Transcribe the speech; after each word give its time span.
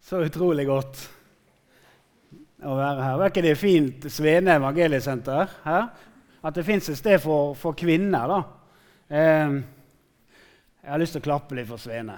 Så 0.00 0.22
utrolig 0.24 0.64
godt 0.68 1.02
å 2.64 2.76
være 2.76 3.04
her. 3.04 3.18
Var 3.20 3.32
ikke 3.32 3.44
det 3.44 3.56
fint, 3.60 4.06
Svene 4.12 4.56
evangeliesenter? 4.58 5.58
her? 5.64 5.90
At 6.40 6.56
det 6.56 6.64
fins 6.64 6.88
et 6.88 6.98
sted 6.98 7.20
for, 7.20 7.52
for 7.58 7.76
kvinner. 7.76 8.30
da. 8.30 8.40
Eh, 9.12 9.58
jeg 10.80 10.92
har 10.94 11.02
lyst 11.02 11.16
til 11.16 11.20
å 11.20 11.28
klappe 11.28 11.56
litt 11.58 11.68
for 11.68 11.80
Svene. 11.80 12.16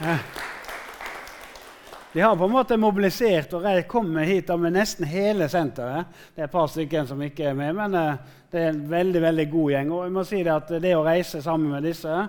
Eh. 0.00 0.24
De 2.14 2.22
har 2.22 2.36
på 2.38 2.46
en 2.46 2.54
måte 2.54 2.78
mobilisert 2.78 3.52
og 3.58 3.66
kommet 3.90 4.28
hit 4.30 4.50
med 4.56 4.76
nesten 4.76 5.04
hele 5.10 5.48
senteret. 5.50 6.06
Det 6.34 6.44
er 6.44 6.48
et 6.48 6.52
par 6.52 6.68
stykker 6.70 7.08
som 7.10 7.22
ikke 7.26 7.50
er 7.50 7.56
med, 7.58 7.74
men 7.76 7.94
eh, 8.00 8.18
det 8.50 8.62
er 8.62 8.72
en 8.72 8.84
veldig 8.90 9.22
veldig 9.28 9.46
god 9.52 9.72
gjeng. 9.76 9.92
Og 9.92 10.04
jeg 10.06 10.16
må 10.16 10.24
si 10.24 10.42
Det 10.42 10.54
at 10.54 10.74
det 10.80 10.96
å 10.96 11.04
reise 11.04 11.42
sammen 11.42 11.74
med 11.74 11.84
disse 11.84 12.24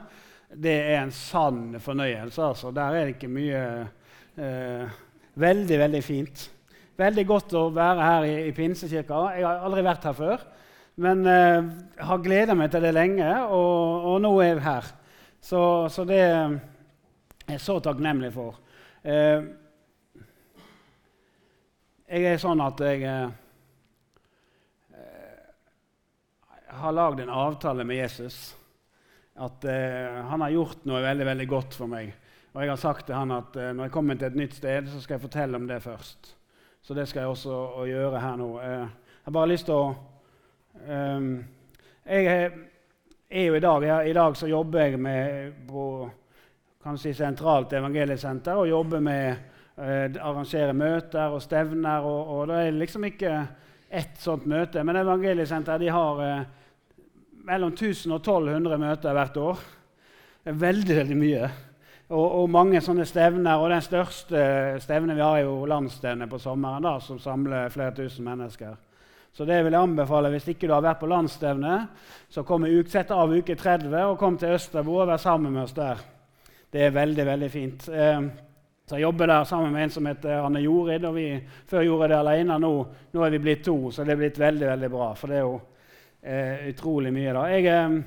det 0.64 0.76
er 0.94 1.02
en 1.02 1.12
sann 1.12 1.80
fornøyelse. 1.80 2.42
altså. 2.44 2.72
Der 2.72 2.96
er 2.96 3.05
det 3.05 3.16
ikke 3.16 3.32
mye 3.32 3.64
eh, 4.38 5.02
Veldig, 5.36 5.80
veldig 5.80 6.00
fint. 6.04 6.52
Veldig 6.95 7.23
godt 7.28 7.54
å 7.59 7.66
være 7.76 8.04
her 8.08 8.26
i, 8.28 8.36
i 8.48 8.52
Pinsekirka. 8.55 9.18
Jeg 9.36 9.44
har 9.44 9.66
aldri 9.68 9.81
vært 9.84 10.05
her 10.08 10.16
før, 10.16 10.45
men 11.04 11.26
eh, 11.28 11.66
har 12.08 12.22
gleda 12.23 12.55
meg 12.55 12.72
til 12.72 12.86
det 12.88 12.94
lenge, 12.95 13.28
og, 13.52 14.05
og, 14.14 14.22
nå 14.23 14.31
er 14.40 14.54
jeg 14.54 14.64
her. 14.64 14.88
Så, 15.44 15.59
så 15.91 16.05
det 16.08 16.22
er 16.23 16.56
jeg 17.50 17.59
så 17.59 17.81
takknemlig 17.84 18.31
for. 18.31 18.62
Eh, 19.03 19.44
jeg 22.16 22.31
er 22.31 22.40
sånn 22.40 22.64
at 22.64 22.80
jeg 22.88 23.03
eh, 23.12 23.28
har 26.80 26.95
lagd 26.95 27.20
en 27.26 27.36
avtale 27.44 27.84
med 27.84 28.00
Jesus. 28.06 28.56
At 29.35 29.66
eh, 29.67 30.21
han 30.30 30.44
har 30.45 30.53
gjort 30.53 30.85
noe 30.88 31.02
veldig 31.03 31.27
veldig 31.27 31.48
godt 31.52 31.75
for 31.75 31.91
meg. 31.91 32.13
Og 32.55 32.62
jeg 32.63 32.71
har 32.71 32.80
sagt 32.80 33.07
til 33.09 33.17
han 33.17 33.34
at 33.35 33.58
eh, 33.59 33.73
når 33.75 33.88
jeg 33.88 33.95
kommer 33.95 34.20
til 34.20 34.30
et 34.30 34.38
nytt 34.39 34.55
sted, 34.55 34.88
så 34.91 35.02
skal 35.03 35.17
jeg 35.17 35.25
fortelle 35.25 35.59
om 35.59 35.67
det 35.67 35.81
først. 35.83 36.36
Så 36.86 36.94
det 36.95 37.08
skal 37.09 37.25
jeg 37.25 37.33
også 37.33 37.88
gjøre 37.89 38.22
her 38.22 38.38
nå. 38.39 38.52
Eh, 38.61 38.86
jeg 39.16 39.27
har 39.27 39.38
bare 39.39 39.52
lyst 39.52 39.67
til 39.67 39.75
å 39.75 39.95
ehm, 40.86 41.33
Jeg 42.05 42.27
er 42.30 43.45
jo 43.47 43.55
i 43.58 43.59
dag 43.64 43.83
jeg, 43.83 44.09
I 44.09 44.14
dag 44.14 44.36
så 44.38 44.47
jobber 44.47 44.83
jeg 44.83 45.00
med 45.02 45.53
på 45.67 45.86
kan 46.86 46.99
si, 47.02 47.16
sentralt 47.17 47.73
evangeliesenter 47.73 48.59
og 48.61 48.70
jobber 48.70 49.02
med 49.02 49.55
Eh, 49.75 50.08
arrangere 50.23 50.72
møter 50.73 51.33
og 51.36 51.42
stevner. 51.44 52.05
Og, 52.08 52.30
og, 52.31 52.47
det 52.47 52.59
er 52.64 52.77
liksom 52.80 53.03
ikke 53.09 53.31
ett 53.89 54.22
sånt 54.23 54.45
møte. 54.47 54.83
Men 54.83 55.02
Evangeliesenteret 55.02 55.83
de 55.83 55.89
har 55.92 56.22
eh, 56.23 56.45
mellom 57.46 57.72
1000 57.74 58.14
og 58.16 58.20
1200 58.24 58.78
møter 58.82 59.16
hvert 59.16 59.38
år. 59.38 59.64
Det 60.44 60.54
er 60.54 60.62
veldig 60.62 60.96
veldig 61.00 61.18
mye. 61.20 61.50
Og, 62.10 62.26
og, 62.26 62.50
mange 62.54 62.82
sånne 62.86 63.06
stevner. 63.10 63.62
Og 63.62 63.70
den 63.74 63.84
største 63.86 64.42
stevnen 64.84 65.18
vi 65.18 65.24
har, 65.24 65.40
er 65.40 65.48
jo 65.48 65.66
landsstevnet 65.70 66.30
på 66.30 66.40
sommeren, 66.42 66.86
da, 66.86 66.98
som 67.02 67.22
samler 67.22 67.72
flere 67.73 67.96
tusen 67.98 68.26
mennesker. 68.28 68.76
Så 69.36 69.46
det 69.46 69.58
vil 69.66 69.76
jeg 69.76 69.84
anbefale 69.84 70.32
hvis 70.32 70.48
ikke 70.54 70.70
du 70.70 70.73
har 70.73 70.86
vært 70.86 71.02
på 71.02 71.10
landsstevne, 71.12 71.80
så 72.32 72.46
kom 72.48 72.70
uksett 72.70 73.10
av 73.12 73.34
uke 73.36 73.58
30 73.60 73.96
og 74.06 74.20
kom 74.22 74.38
til 74.40 74.56
Østerbo 74.56 75.02
og 75.02 75.10
vær 75.10 75.20
sammen 75.20 75.52
med 75.52 75.66
oss 75.66 75.76
der. 75.76 76.00
Det 76.72 76.86
er 76.86 76.96
veldig, 76.96 77.26
veldig 77.28 77.50
fint. 77.52 77.88
Eh, 77.90 78.22
så 78.86 78.96
Jeg 78.96 79.02
jobber 79.02 79.28
der 79.28 79.44
sammen 79.50 79.73
med 79.73 79.84
en 79.84 79.90
som 79.90 80.06
heter 80.06 80.46
Anne 80.46 80.62
Jorid. 80.62 81.06
og 81.06 81.16
vi, 81.16 81.42
Før 81.68 81.82
gjorde 81.82 82.04
jeg 82.04 82.10
det 82.10 82.18
alene. 82.20 82.60
Nå, 82.60 82.73
nå, 83.14 83.23
er 83.26 83.30
vi 83.34 83.40
blitt 83.40 83.64
to, 83.66 83.92
så 83.92 84.04
det 84.04 84.14
er 84.14 84.22
blitt 84.23 84.40
veldig 84.40 84.68
veldig 84.68 84.90
bra. 84.94 85.14
For 85.14 85.28
det 85.28 85.38
er 85.38 85.48
jo 85.48 85.60
eh, 86.26 86.68
utrolig 86.72 87.14
mye. 87.14 87.34
da. 87.34 87.45
Jeg 87.54 87.70
eh, 87.70 87.98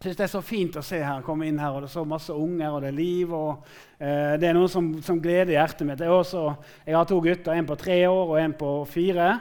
syns 0.00 0.16
det 0.16 0.24
er 0.24 0.32
så 0.32 0.40
fint 0.44 0.78
å 0.80 0.84
se 0.86 1.00
her, 1.02 1.22
komme 1.26 1.48
inn 1.50 1.60
her, 1.60 1.74
og 1.74 1.84
det 1.84 1.90
er 1.90 1.96
så 1.98 2.06
masse 2.08 2.32
unger, 2.32 2.70
og 2.70 2.80
det 2.84 2.90
er 2.92 2.98
liv. 2.98 3.34
og 3.36 3.66
eh, 3.98 4.34
Det 4.40 4.48
er 4.48 4.56
noe 4.56 4.70
som, 4.72 4.92
som 5.04 5.20
gleder 5.20 5.56
hjertet 5.58 5.86
mitt. 5.88 6.00
Jeg, 6.00 6.12
også, 6.14 6.46
jeg, 6.86 6.96
har 6.96 7.08
to 7.08 7.20
gutter, 7.24 7.54
en 7.54 7.68
på 7.68 7.78
tre 7.80 8.02
år 8.08 8.34
og 8.34 8.38
en 8.40 8.58
på 8.62 8.74
fire. 8.88 9.32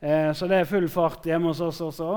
Eh, 0.00 0.32
så 0.36 0.50
det 0.50 0.60
er 0.60 0.70
full 0.70 0.88
fart 0.92 1.26
hjemme 1.26 1.50
hos 1.50 1.64
oss 1.64 1.80
også. 1.88 2.12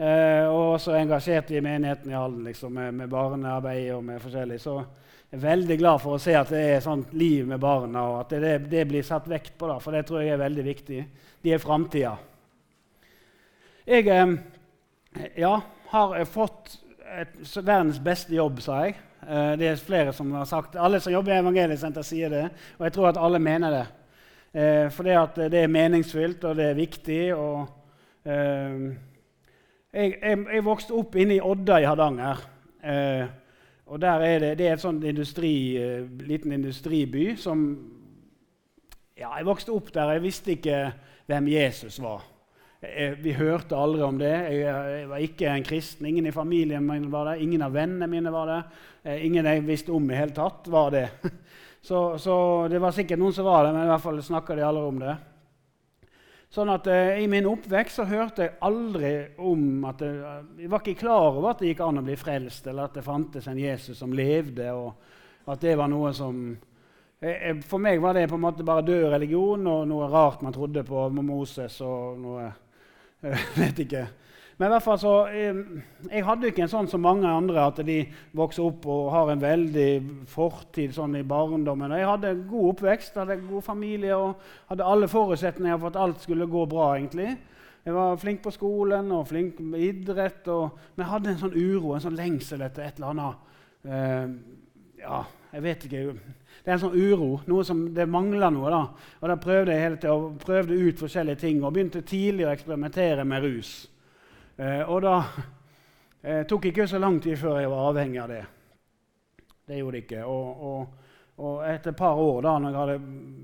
Eh, 0.00 0.46
og 0.48 0.78
også 0.78 0.94
engasjert 0.96 1.50
i 1.52 1.60
menigheten 1.60 2.08
i 2.08 2.16
Halden, 2.16 2.46
liksom, 2.48 2.72
med, 2.72 2.94
med 3.02 3.10
barnearbeid 3.12 3.90
og 3.98 4.04
med 4.06 4.22
forskjellig. 4.22 4.56
Så 4.62 4.78
jeg 4.80 5.36
er 5.36 5.42
veldig 5.44 5.76
glad 5.78 6.00
for 6.02 6.16
å 6.16 6.22
se 6.22 6.32
at 6.34 6.48
det 6.54 6.62
er 6.70 6.80
sånt 6.82 7.12
liv 7.12 7.44
med 7.46 7.60
barna, 7.60 8.06
og 8.08 8.22
at 8.22 8.32
det, 8.40 8.54
det 8.72 8.86
blir 8.88 9.04
satt 9.04 9.28
vekt 9.28 9.58
på. 9.60 9.68
Da, 9.68 9.76
for 9.82 9.92
det 9.92 10.06
tror 10.08 10.24
jeg 10.24 10.32
er 10.38 10.40
veldig 10.40 10.64
viktig. 10.66 11.02
De 11.44 11.52
er 11.52 11.60
framtida. 11.60 12.14
Jeg 13.90 14.08
eh, 14.08 14.32
ja, 15.36 15.60
har 15.90 16.24
fått 16.24 16.78
et, 17.18 17.38
verdens 17.56 17.98
beste 18.02 18.34
jobb, 18.34 18.60
sa 18.62 18.84
jeg. 18.86 18.96
Eh, 19.26 19.52
det 19.60 19.68
er 19.68 19.82
flere 19.82 20.12
som 20.16 20.30
har 20.32 20.46
sagt 20.48 20.76
Alle 20.80 21.00
som 21.00 21.12
jobber 21.12 21.34
i 21.34 21.40
Evangeliesenter, 21.42 22.06
sier 22.06 22.32
det. 22.32 22.44
Og 22.78 22.86
jeg 22.86 22.96
tror 22.96 23.10
at 23.10 23.20
alle 23.20 23.42
mener 23.42 23.74
det. 23.74 23.84
Eh, 24.52 24.86
for 24.94 25.06
det, 25.06 25.18
at 25.18 25.42
det 25.52 25.64
er 25.64 25.74
meningsfylt, 25.74 26.44
og 26.44 26.56
det 26.56 26.70
er 26.70 26.78
viktig. 26.78 27.34
og 27.34 27.76
jeg, 28.24 30.16
jeg, 30.22 30.38
jeg, 30.52 30.64
vokste 30.64 30.94
opp 30.94 31.16
inne 31.16 31.38
i 31.38 31.42
Odda 31.42 31.80
i 31.80 31.86
Hardanger. 31.88 32.42
Eh, 32.84 33.24
og 33.90 34.00
der 34.00 34.22
er 34.22 34.38
det, 34.38 34.50
det 34.60 34.68
er 34.70 34.78
sånn 34.78 35.00
industri, 35.02 35.74
liten 36.22 36.52
industriby 36.54 37.32
som 37.36 37.64
ja, 39.18 39.32
Jeg 39.36 39.46
vokste 39.48 39.72
opp 39.74 39.90
der. 39.92 40.14
Jeg 40.14 40.22
visste 40.22 40.52
ikke 40.54 40.76
hvem 41.26 41.48
Jesus 41.50 41.98
var. 42.00 42.22
Jeg, 42.80 43.18
vi 43.20 43.34
hørte 43.36 43.76
aldri 43.76 44.04
om 44.06 44.18
det. 44.20 44.32
Jeg, 44.56 45.08
var 45.10 45.24
ikke 45.24 45.50
en 45.52 45.64
kristen. 45.66 46.06
Ingen 46.08 46.30
i 46.30 46.32
familien 46.32 46.86
min 46.86 47.10
var 47.12 47.28
det. 47.28 47.42
Ingen 47.44 47.64
av 47.66 47.74
vennene 47.76 48.08
mine 48.08 48.32
var 48.32 48.48
det. 48.48 48.60
Uh, 49.04 49.16
ingen 49.26 49.48
jeg 49.48 49.66
visste 49.66 49.92
om 49.92 50.06
i 50.08 50.16
hele 50.16 50.32
tatt, 50.36 50.68
var 50.72 50.94
det. 50.94 51.06
så, 51.88 52.16
så, 52.18 52.36
det 52.72 52.80
var 52.80 52.96
sikkert 52.96 53.20
noen 53.20 53.36
som 53.36 53.48
var 53.48 53.66
det, 53.66 53.74
men 53.76 53.84
i 53.84 53.92
hvert 53.92 54.06
fall 54.06 54.22
snakka 54.24 54.56
de 54.56 54.64
aldri 54.64 54.86
om 54.88 55.02
det. 55.02 55.16
Sånn 56.50 56.70
at 56.72 56.88
eh, 56.90 57.20
I 57.22 57.28
min 57.30 57.46
oppvekst 57.46 58.00
så 58.00 58.04
hørte 58.10 58.42
jeg 58.42 58.56
aldri 58.66 59.12
om 59.38 59.84
at 59.86 60.00
det, 60.02 60.08
Jeg 60.64 60.70
var 60.72 60.82
ikke 60.82 61.02
klar 61.04 61.28
over 61.28 61.52
at 61.52 61.60
det 61.62 61.70
gikk 61.70 61.84
an 61.86 62.00
å 62.00 62.06
bli 62.08 62.16
frelst, 62.18 62.66
eller 62.66 62.88
at 62.88 62.96
det 62.98 63.06
fantes 63.06 63.46
en 63.46 63.60
Jesus 63.60 64.00
som 64.00 64.10
levde, 64.10 64.66
og 64.74 65.46
at 65.46 65.62
det 65.62 65.76
var 65.78 65.86
noe 65.92 66.10
som 66.16 66.40
eh, 67.20 67.36
eh, 67.52 67.62
For 67.62 67.78
meg 67.78 68.02
var 68.02 68.18
det 68.18 68.26
på 68.32 68.34
en 68.34 68.42
måte 68.48 68.66
bare 68.66 68.82
død 68.88 69.06
religion 69.12 69.70
og 69.70 69.86
noe 69.92 70.10
rart 70.10 70.42
man 70.42 70.56
trodde 70.56 70.82
på 70.88 71.06
med 71.14 71.28
Moses 71.28 71.78
og 71.86 72.18
noe 72.18 72.48
vet 73.60 73.84
ikke. 73.84 74.06
Men 74.60 74.68
i 74.68 74.72
hvert 74.74 74.84
fall 74.84 74.98
så, 75.00 75.12
jeg 75.32 76.24
hadde 76.26 76.50
ikke 76.50 76.66
en 76.66 76.72
sånn 76.72 76.88
som 76.90 77.00
mange 77.00 77.24
andre, 77.24 77.62
at 77.64 77.78
de 77.86 78.02
vokser 78.36 78.66
opp 78.66 78.84
og 78.92 79.06
har 79.14 79.30
en 79.32 79.40
veldig 79.40 79.86
fortid 80.28 80.92
sånn 80.92 81.16
i 81.16 81.22
barndommen. 81.24 81.94
Jeg 81.96 82.08
hadde 82.10 82.34
god 82.50 82.74
oppvekst, 82.74 83.16
hadde 83.16 83.38
god 83.40 83.64
familie 83.64 84.18
og 84.18 84.42
hadde 84.68 84.84
alle 84.84 85.08
forutsetninger 85.08 85.80
for 85.80 85.88
at 85.88 85.96
alt 86.02 86.20
skulle 86.26 86.48
gå 86.50 86.66
bra. 86.68 86.90
egentlig. 86.98 87.38
Jeg 87.86 87.96
var 87.96 88.20
flink 88.20 88.42
på 88.44 88.52
skolen 88.52 89.08
og 89.16 89.30
flink 89.30 89.62
med 89.64 89.80
idrett, 89.80 90.44
og, 90.52 90.76
men 90.92 91.06
jeg 91.06 91.12
hadde 91.14 91.32
en 91.32 91.40
sånn 91.40 91.56
uro, 91.56 91.94
en 91.94 92.04
sånn 92.04 92.20
lengsel 92.20 92.60
etter 92.66 92.84
et 92.84 93.00
eller 93.00 93.14
annet. 93.14 93.48
Uh, 93.80 95.00
ja, 95.00 95.22
jeg 95.54 95.64
vet 95.70 95.88
ikke. 95.88 96.04
Det 96.60 96.68
er 96.68 96.76
en 96.76 96.82
sånn 96.82 96.96
uro. 96.96 97.40
noe 97.46 97.64
som, 97.64 97.94
Det 97.94 98.06
mangler 98.08 98.50
noe. 98.50 98.70
da. 98.70 98.82
Og 99.20 99.28
Da 99.28 99.36
prøvde 99.36 99.72
jeg 99.72 99.80
hele 99.80 100.12
og 100.12 100.38
prøvde 100.38 100.76
ut 100.76 100.98
forskjellige 100.98 101.36
ting 101.36 101.64
og 101.64 101.72
begynte 101.72 102.02
tidlig 102.02 102.46
å 102.46 102.52
eksperimentere 102.52 103.24
med 103.24 103.42
rus. 103.42 103.88
Eh, 104.58 104.82
og 104.88 105.02
da 105.02 105.24
eh, 106.22 106.44
tok 106.46 106.66
ikke 106.66 106.86
så 106.86 106.98
lang 106.98 107.20
tid 107.22 107.38
før 107.38 107.60
jeg 107.60 107.70
var 107.70 107.88
avhengig 107.90 108.20
av 108.20 108.28
det. 108.28 108.44
Det 109.66 109.78
gjorde 109.78 109.96
det 109.96 110.04
ikke. 110.04 110.24
Og, 110.24 110.62
og, 110.62 110.86
og, 111.38 111.64
etter 111.64 111.90
et 111.90 111.96
par 111.96 112.20
år, 112.20 112.42
da 112.42 112.58
når 112.58 112.70
jeg 112.70 112.80
hadde 112.80 112.98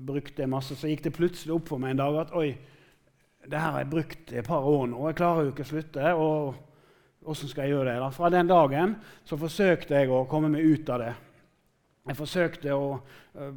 brukt 0.05 0.37
det 0.37 0.49
masse, 0.49 0.75
så 0.75 0.87
gikk 0.87 1.03
det 1.07 1.15
plutselig 1.15 1.55
opp 1.55 1.71
for 1.71 1.81
meg 1.81 1.95
en 1.95 2.03
dag 2.03 2.21
at 2.21 2.33
oi, 2.37 2.51
det 3.47 3.59
her 3.59 3.71
har 3.71 3.79
jeg 3.79 3.89
brukt 3.89 4.33
et 4.33 4.45
par 4.45 4.65
år 4.67 4.87
nå, 4.91 4.97
og 4.99 5.07
jeg 5.09 5.17
klarer 5.21 5.45
jo 5.45 5.53
ikke 5.53 5.65
å 5.65 5.71
slutte. 5.71 6.13
og 6.13 6.63
Åssen 7.27 7.49
skal 7.51 7.65
jeg 7.65 7.75
gjøre 7.75 7.91
det? 7.91 7.99
da? 7.99 8.09
Fra 8.15 8.29
den 8.31 8.47
dagen 8.47 8.93
så 9.27 9.39
forsøkte 9.39 9.97
jeg 9.97 10.11
å 10.11 10.25
komme 10.29 10.51
meg 10.51 10.63
ut 10.63 10.89
av 10.93 11.01
det. 11.01 11.13
Jeg 12.07 12.17
forsøkte 12.17 12.75
å 12.75 12.89
uh, 12.95 13.53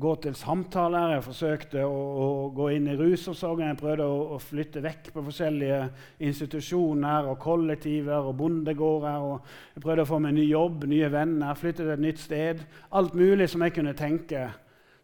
gå 0.00 0.14
til 0.22 0.36
samtaler. 0.38 1.16
Jeg 1.16 1.26
forsøkte 1.26 1.84
å, 1.88 1.98
å 2.24 2.28
gå 2.54 2.70
inn 2.76 2.88
i 2.92 2.96
rusomsorgen. 2.98 3.72
Jeg 3.72 3.80
prøvde 3.80 4.06
å, 4.06 4.18
å, 4.36 4.40
flytte 4.42 4.82
vekk 4.84 5.12
på 5.14 5.24
forskjellige 5.26 5.82
institusjoner 6.28 7.30
og 7.32 7.38
kollektiver 7.42 8.30
og 8.30 8.36
bondegårder. 8.40 9.28
Og 9.28 9.76
jeg 9.76 9.84
prøvde 9.84 10.06
å 10.06 10.10
få 10.12 10.20
meg 10.22 10.36
ny 10.38 10.46
jobb, 10.50 10.86
nye 10.90 11.10
venner, 11.12 11.58
flytte 11.58 11.84
til 11.84 11.94
et 11.96 12.04
nytt 12.06 12.22
sted. 12.22 12.66
Alt 12.96 13.16
mulig 13.18 13.50
som 13.50 13.66
jeg 13.66 13.78
kunne 13.80 13.96
tenke 13.98 14.48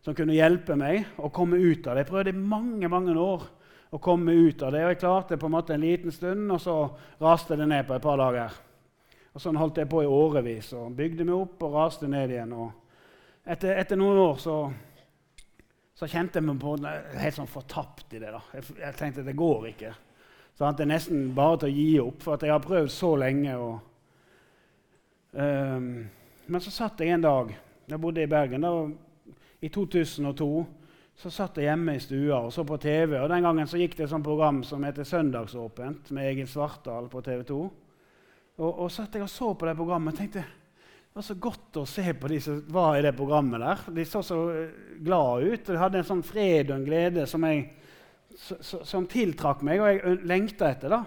som 0.06 0.14
kunne 0.14 0.36
hjelpe 0.36 0.76
meg 0.78 1.18
å 1.18 1.32
komme 1.34 1.58
ut 1.58 1.86
av 1.88 1.96
det. 1.96 2.04
Jeg 2.04 2.10
prøvde 2.12 2.30
i 2.30 2.38
mange 2.38 2.86
mange 2.90 3.16
år 3.18 3.48
å 3.90 3.98
komme 4.02 4.36
ut 4.38 4.62
av 4.62 4.70
det, 4.70 4.84
og 4.84 4.92
jeg 4.92 5.00
klarte 5.00 5.34
det 5.34 5.40
på 5.42 5.48
en 5.48 5.54
måte 5.56 5.74
en 5.74 5.82
liten 5.82 6.14
stund, 6.14 6.46
og 6.54 6.60
så 6.62 6.76
raste 7.22 7.58
det 7.58 7.66
ned 7.66 7.88
på 7.88 7.96
et 7.96 8.04
par 8.04 8.20
dager. 8.20 8.54
Og 9.36 9.42
Sånn 9.42 9.58
holdt 9.60 9.76
jeg 9.82 9.88
på 9.92 10.00
i 10.00 10.08
årevis 10.08 10.70
og 10.78 10.94
bygde 10.96 11.26
meg 11.28 11.36
opp 11.36 11.64
og 11.66 11.74
raste 11.76 12.08
ned 12.08 12.30
igjen. 12.32 12.54
og 12.56 12.70
etter, 13.44 13.76
etter, 13.76 13.98
noen 14.00 14.16
år 14.22 14.40
så, 14.40 14.54
så, 15.92 16.08
kjente 16.08 16.40
jeg 16.40 16.46
meg 16.46 16.56
på 16.62 16.72
helt 16.80 17.36
sånn 17.36 17.50
fortapt 17.50 18.16
i 18.16 18.22
det. 18.22 18.32
da. 18.32 18.40
Jeg, 18.56 18.78
jeg 18.80 18.96
tenkte 18.96 19.26
det 19.26 19.36
går 19.36 19.68
ikke. 19.74 19.92
Så 20.56 20.72
det 20.72 20.86
er 20.86 20.90
nesten 20.94 21.28
bare 21.36 21.60
til 21.60 21.68
å 21.68 21.76
gi 21.76 21.90
opp, 22.00 22.24
for 22.24 22.40
jeg 22.40 22.54
har 22.54 22.64
prøvd 22.64 22.90
så 22.96 23.12
lenge. 23.20 23.60
Og, 23.60 23.76
um, 25.36 25.92
men 26.48 26.64
så 26.64 26.72
satt 26.72 27.04
jeg 27.04 27.12
en 27.12 27.28
dag 27.28 27.52
Jeg 27.86 28.00
bodde 28.02 28.24
i 28.24 28.30
Bergen. 28.30 28.64
Da, 28.64 29.36
I 29.62 29.68
2002 29.68 30.52
så 31.16 31.30
satt 31.30 31.60
jeg 31.60 31.68
hjemme 31.68 31.94
i 31.94 32.00
stua 32.02 32.40
og 32.48 32.54
så 32.56 32.64
på 32.66 32.80
TV. 32.80 33.20
og 33.20 33.28
Den 33.28 33.44
gangen 33.44 33.68
så 33.68 33.78
gikk 33.78 33.98
det 33.98 34.08
et 34.08 34.16
sånt 34.16 34.24
program 34.24 34.64
som 34.64 34.82
heter 34.84 35.04
Søndagsåpent, 35.04 36.10
med 36.10 36.32
Egil 36.32 36.48
Svartdal 36.48 37.12
på 37.12 37.20
TV 37.20 37.44
2. 37.52 37.60
Og, 38.56 38.70
og 38.70 38.92
satt 38.92 39.16
jeg 39.16 39.24
og 39.26 39.30
så 39.30 39.50
på 39.54 39.68
det 39.68 39.76
programmet 39.76 40.14
og 40.14 40.20
tenkte 40.20 40.44
det 41.16 41.22
var 41.22 41.24
så 41.24 41.34
godt 41.40 41.76
å 41.80 41.82
se 41.88 42.02
på 42.12 42.28
de 42.28 42.38
som 42.44 42.56
var 42.76 42.98
i 42.98 43.02
det 43.06 43.14
programmet. 43.16 43.62
der. 43.62 43.84
De 43.96 44.04
så 44.04 44.20
så 44.20 44.36
glade 45.00 45.46
ut. 45.48 45.62
De 45.64 45.78
hadde 45.80 46.02
en 46.02 46.04
sånn 46.04 46.20
fred 46.20 46.68
og 46.68 46.74
en 46.74 46.84
glede 46.84 47.24
som, 47.24 47.46
jeg, 47.48 47.70
som 48.60 49.06
tiltrakk 49.08 49.62
meg, 49.64 49.80
og 49.80 49.88
jeg 49.88 50.26
lengta 50.28 50.68
etter. 50.68 50.92
da. 50.92 50.98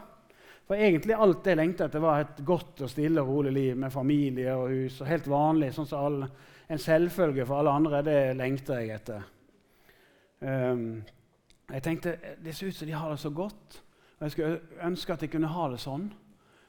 For 0.66 0.82
egentlig 0.82 1.14
alt 1.14 1.46
jeg 1.46 1.60
lengta 1.62 1.86
etter, 1.86 2.02
var 2.02 2.24
et 2.24 2.42
godt 2.42 2.82
og 2.88 2.90
stille 2.90 3.22
og 3.22 3.30
rolig 3.30 3.54
liv 3.54 3.78
med 3.78 3.94
familie 3.94 4.58
og 4.58 4.74
hus. 4.74 4.98
og 5.02 5.12
Helt 5.14 5.30
vanlig, 5.30 5.70
sånn 5.78 5.92
som 5.94 6.10
all, 6.10 6.20
en 6.66 6.82
selvfølge 6.82 7.46
for 7.46 7.62
alle 7.62 7.78
andre. 7.78 8.02
Det 8.10 8.18
lengta 8.42 8.82
jeg 8.82 8.98
etter. 8.98 9.32
Um, 10.42 11.04
jeg 11.70 11.86
tenkte 11.86 12.18
det 12.42 12.58
ser 12.58 12.74
ut 12.74 12.82
som 12.82 12.90
de 12.90 12.98
har 12.98 13.14
det 13.14 13.22
så 13.22 13.30
godt, 13.30 13.82
og 14.18 14.26
jeg 14.26 14.32
skulle 14.34 14.86
ønske 14.90 15.14
at 15.14 15.22
de 15.22 15.30
kunne 15.38 15.54
ha 15.54 15.70
det 15.70 15.86
sånn. 15.86 16.10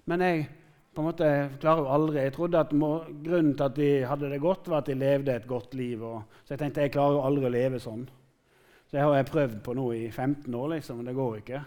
Men 0.05 0.29
jeg 0.29 0.49
på 0.95 1.03
en 1.03 1.07
måte 1.07 1.27
klarer 1.63 1.85
jo 1.85 1.93
aldri. 1.95 2.23
Jeg 2.25 2.35
trodde 2.35 2.61
at 2.61 2.73
må, 2.75 2.89
grunnen 3.25 3.53
til 3.55 3.67
at 3.67 3.77
de 3.77 3.91
hadde 4.11 4.31
det 4.33 4.41
godt, 4.43 4.69
var 4.69 4.83
at 4.83 4.89
de 4.91 4.97
levde 4.99 5.37
et 5.37 5.47
godt 5.49 5.75
liv. 5.79 6.03
Og, 6.03 6.23
så 6.45 6.55
jeg 6.55 6.63
tenkte 6.65 6.87
jeg 6.87 6.95
klarer 6.97 7.19
jo 7.19 7.27
aldri 7.29 7.47
å 7.47 7.53
leve 7.55 7.83
sånn. 7.83 8.09
Så 8.91 8.99
jeg 8.99 9.07
har 9.07 9.21
jeg 9.21 9.29
prøvd 9.31 9.61
på 9.63 9.75
nå 9.79 9.87
i 9.95 10.09
15 10.11 10.55
år, 10.55 10.69
liksom, 10.75 10.99
men 10.99 11.07
det 11.07 11.15
går 11.15 11.37
ikke. 11.39 11.63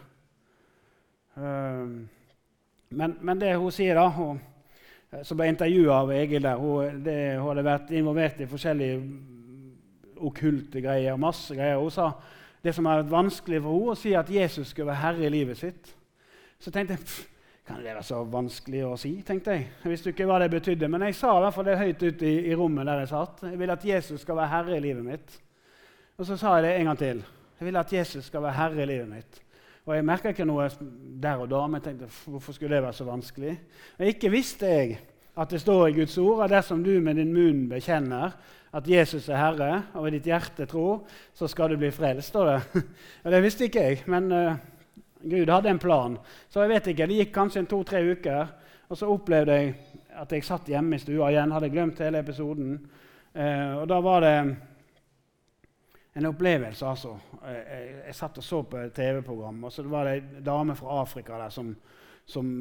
Um, 1.39 1.93
men, 2.89 3.15
men, 3.21 3.39
det 3.39 3.55
hun 3.55 3.71
sier, 3.73 3.95
da 3.97 4.09
hun, 4.13 4.41
Som 5.25 5.37
ble 5.39 5.47
intervjua 5.49 6.01
av 6.03 6.11
Egil 6.13 6.43
der 6.43 6.59
hun, 6.59 6.99
det, 7.05 7.17
hun, 7.37 7.47
hadde 7.47 7.65
vært 7.65 7.91
involvert 7.93 8.39
i 8.41 8.49
forskjellige 8.49 9.01
okkulte 10.25 10.81
greier. 10.81 11.17
masse 11.17 11.55
greier. 11.55 11.79
Hun 11.79 11.93
sa 11.93 12.11
det 12.63 12.73
som 12.75 12.85
er 12.89 13.05
vanskelig 13.07 13.61
for 13.61 13.77
henne, 13.77 13.93
å 13.93 13.99
si 13.99 14.13
at 14.17 14.29
Jesus 14.31 14.71
skulle 14.71 14.91
være 14.91 15.03
herre 15.03 15.27
i 15.27 15.31
livet 15.31 15.59
sitt. 15.59 15.93
Så 16.59 16.71
tenkte 16.71 16.97
jeg 16.97 17.29
kan 17.67 17.79
det 17.79 17.87
være 17.87 18.03
så 18.03 18.17
vanskelig 18.27 18.81
å 18.83 18.95
si? 18.99 19.13
tenkte 19.23 19.53
Jeg 19.55 19.69
Jeg 19.83 19.91
visste 19.91 20.11
ikke 20.11 20.25
hva 20.27 20.39
det 20.41 20.49
betydde, 20.51 20.89
men 20.91 21.05
jeg 21.07 21.15
sa 21.15 21.37
i 21.37 21.43
hvert 21.45 21.55
fall 21.55 21.65
det 21.69 21.77
høyt 21.79 22.03
ute 22.03 22.27
i, 22.27 22.33
i, 22.49 22.55
rommet 22.59 22.85
der 22.85 22.99
jeg 22.99 23.11
satt. 23.13 23.45
Jeg 23.47 23.59
vil 23.59 23.71
at 23.71 23.85
Jesus 23.85 24.21
skal 24.21 24.35
være 24.35 24.51
herre 24.51 24.75
i 24.77 24.83
livet 24.83 25.05
mitt. 25.05 25.37
Og 26.17 26.27
så 26.27 26.37
sa 26.37 26.57
jeg 26.57 26.65
det 26.67 26.73
en 26.75 26.91
gang 26.91 26.99
til. 26.99 27.23
Jeg 27.59 27.67
vil 27.69 27.79
at 27.79 27.93
Jesus 27.93 28.27
skal 28.27 28.43
være 28.43 28.57
herre 28.57 28.83
i 28.83 28.89
livet 28.89 29.07
mitt. 29.07 29.39
Og 29.85 29.95
jeg 29.95 30.05
merka 30.07 30.31
ikke 30.31 30.47
noe 30.47 30.67
der 31.23 31.39
og 31.43 31.49
da, 31.51 31.61
men 31.67 31.79
jeg 31.79 31.87
tenkte 31.87 32.11
hvorfor 32.31 32.55
skulle 32.55 32.75
det 32.75 32.83
være 32.83 32.99
så 32.99 33.07
vanskelig? 33.07 33.55
Og 33.99 34.11
ikke 34.11 34.31
visste 34.31 34.67
jeg 34.67 34.99
at 35.39 35.49
det 35.49 35.61
står 35.63 35.87
i 35.87 35.95
Guds 35.97 36.17
ord 36.21 36.43
at 36.43 36.51
dersom 36.53 36.83
du 36.83 36.93
med 37.01 37.15
din 37.19 37.33
munn 37.33 37.65
bekjenner 37.71 38.35
at 38.73 38.87
Jesus 38.89 39.29
er 39.29 39.37
Herre, 39.37 39.83
og 39.93 40.07
i 40.07 40.15
ditt 40.15 40.27
hjerte 40.27 40.65
tror, 40.65 41.03
så 41.33 41.47
skal 41.47 41.73
du 41.73 41.77
bli 41.77 41.91
frelst. 41.93 42.31
står 42.33 42.45
det. 42.49 42.83
Og 43.23 43.31
det 43.31 43.41
visste 43.43 43.67
ikke 43.69 43.83
jeg, 43.85 43.99
men 44.09 44.31
uh, 44.31 44.55
Gud 45.23 45.49
hadde 45.49 45.71
en 45.71 45.79
plan. 45.79 46.17
Så 46.49 46.61
jeg 46.61 46.69
vet 46.69 46.91
ikke, 46.91 47.07
Det 47.07 47.19
gikk 47.21 47.33
kanskje 47.33 47.65
to-tre 47.69 48.03
uker, 48.11 48.47
og 48.89 48.97
så 48.97 49.09
opplevde 49.09 49.55
jeg 49.55 49.75
at 50.19 50.31
jeg 50.31 50.45
satt 50.45 50.69
hjemme 50.69 50.95
i 50.95 51.01
stua 51.01 51.31
igjen. 51.31 51.51
Hadde 51.51 51.71
glemt 51.73 51.99
hele 52.03 52.19
episoden. 52.19 52.75
Eh, 53.33 53.73
og 53.79 53.87
da 53.89 53.99
var 54.01 54.21
det 54.21 54.35
en 56.15 56.25
opplevelse, 56.29 56.85
altså. 56.85 57.15
Jeg, 57.41 57.87
jeg, 58.05 58.15
satt 58.15 58.37
og 58.37 58.43
så 58.43 58.61
på 58.69 58.83
TV-program, 58.95 59.63
og 59.63 59.71
så 59.73 59.85
var 59.89 60.05
det 60.07 60.13
ei 60.19 60.43
dame 60.45 60.75
fra 60.77 60.99
Afrika 61.01 61.39
der 61.41 61.49
som, 61.49 61.71
som 62.25 62.51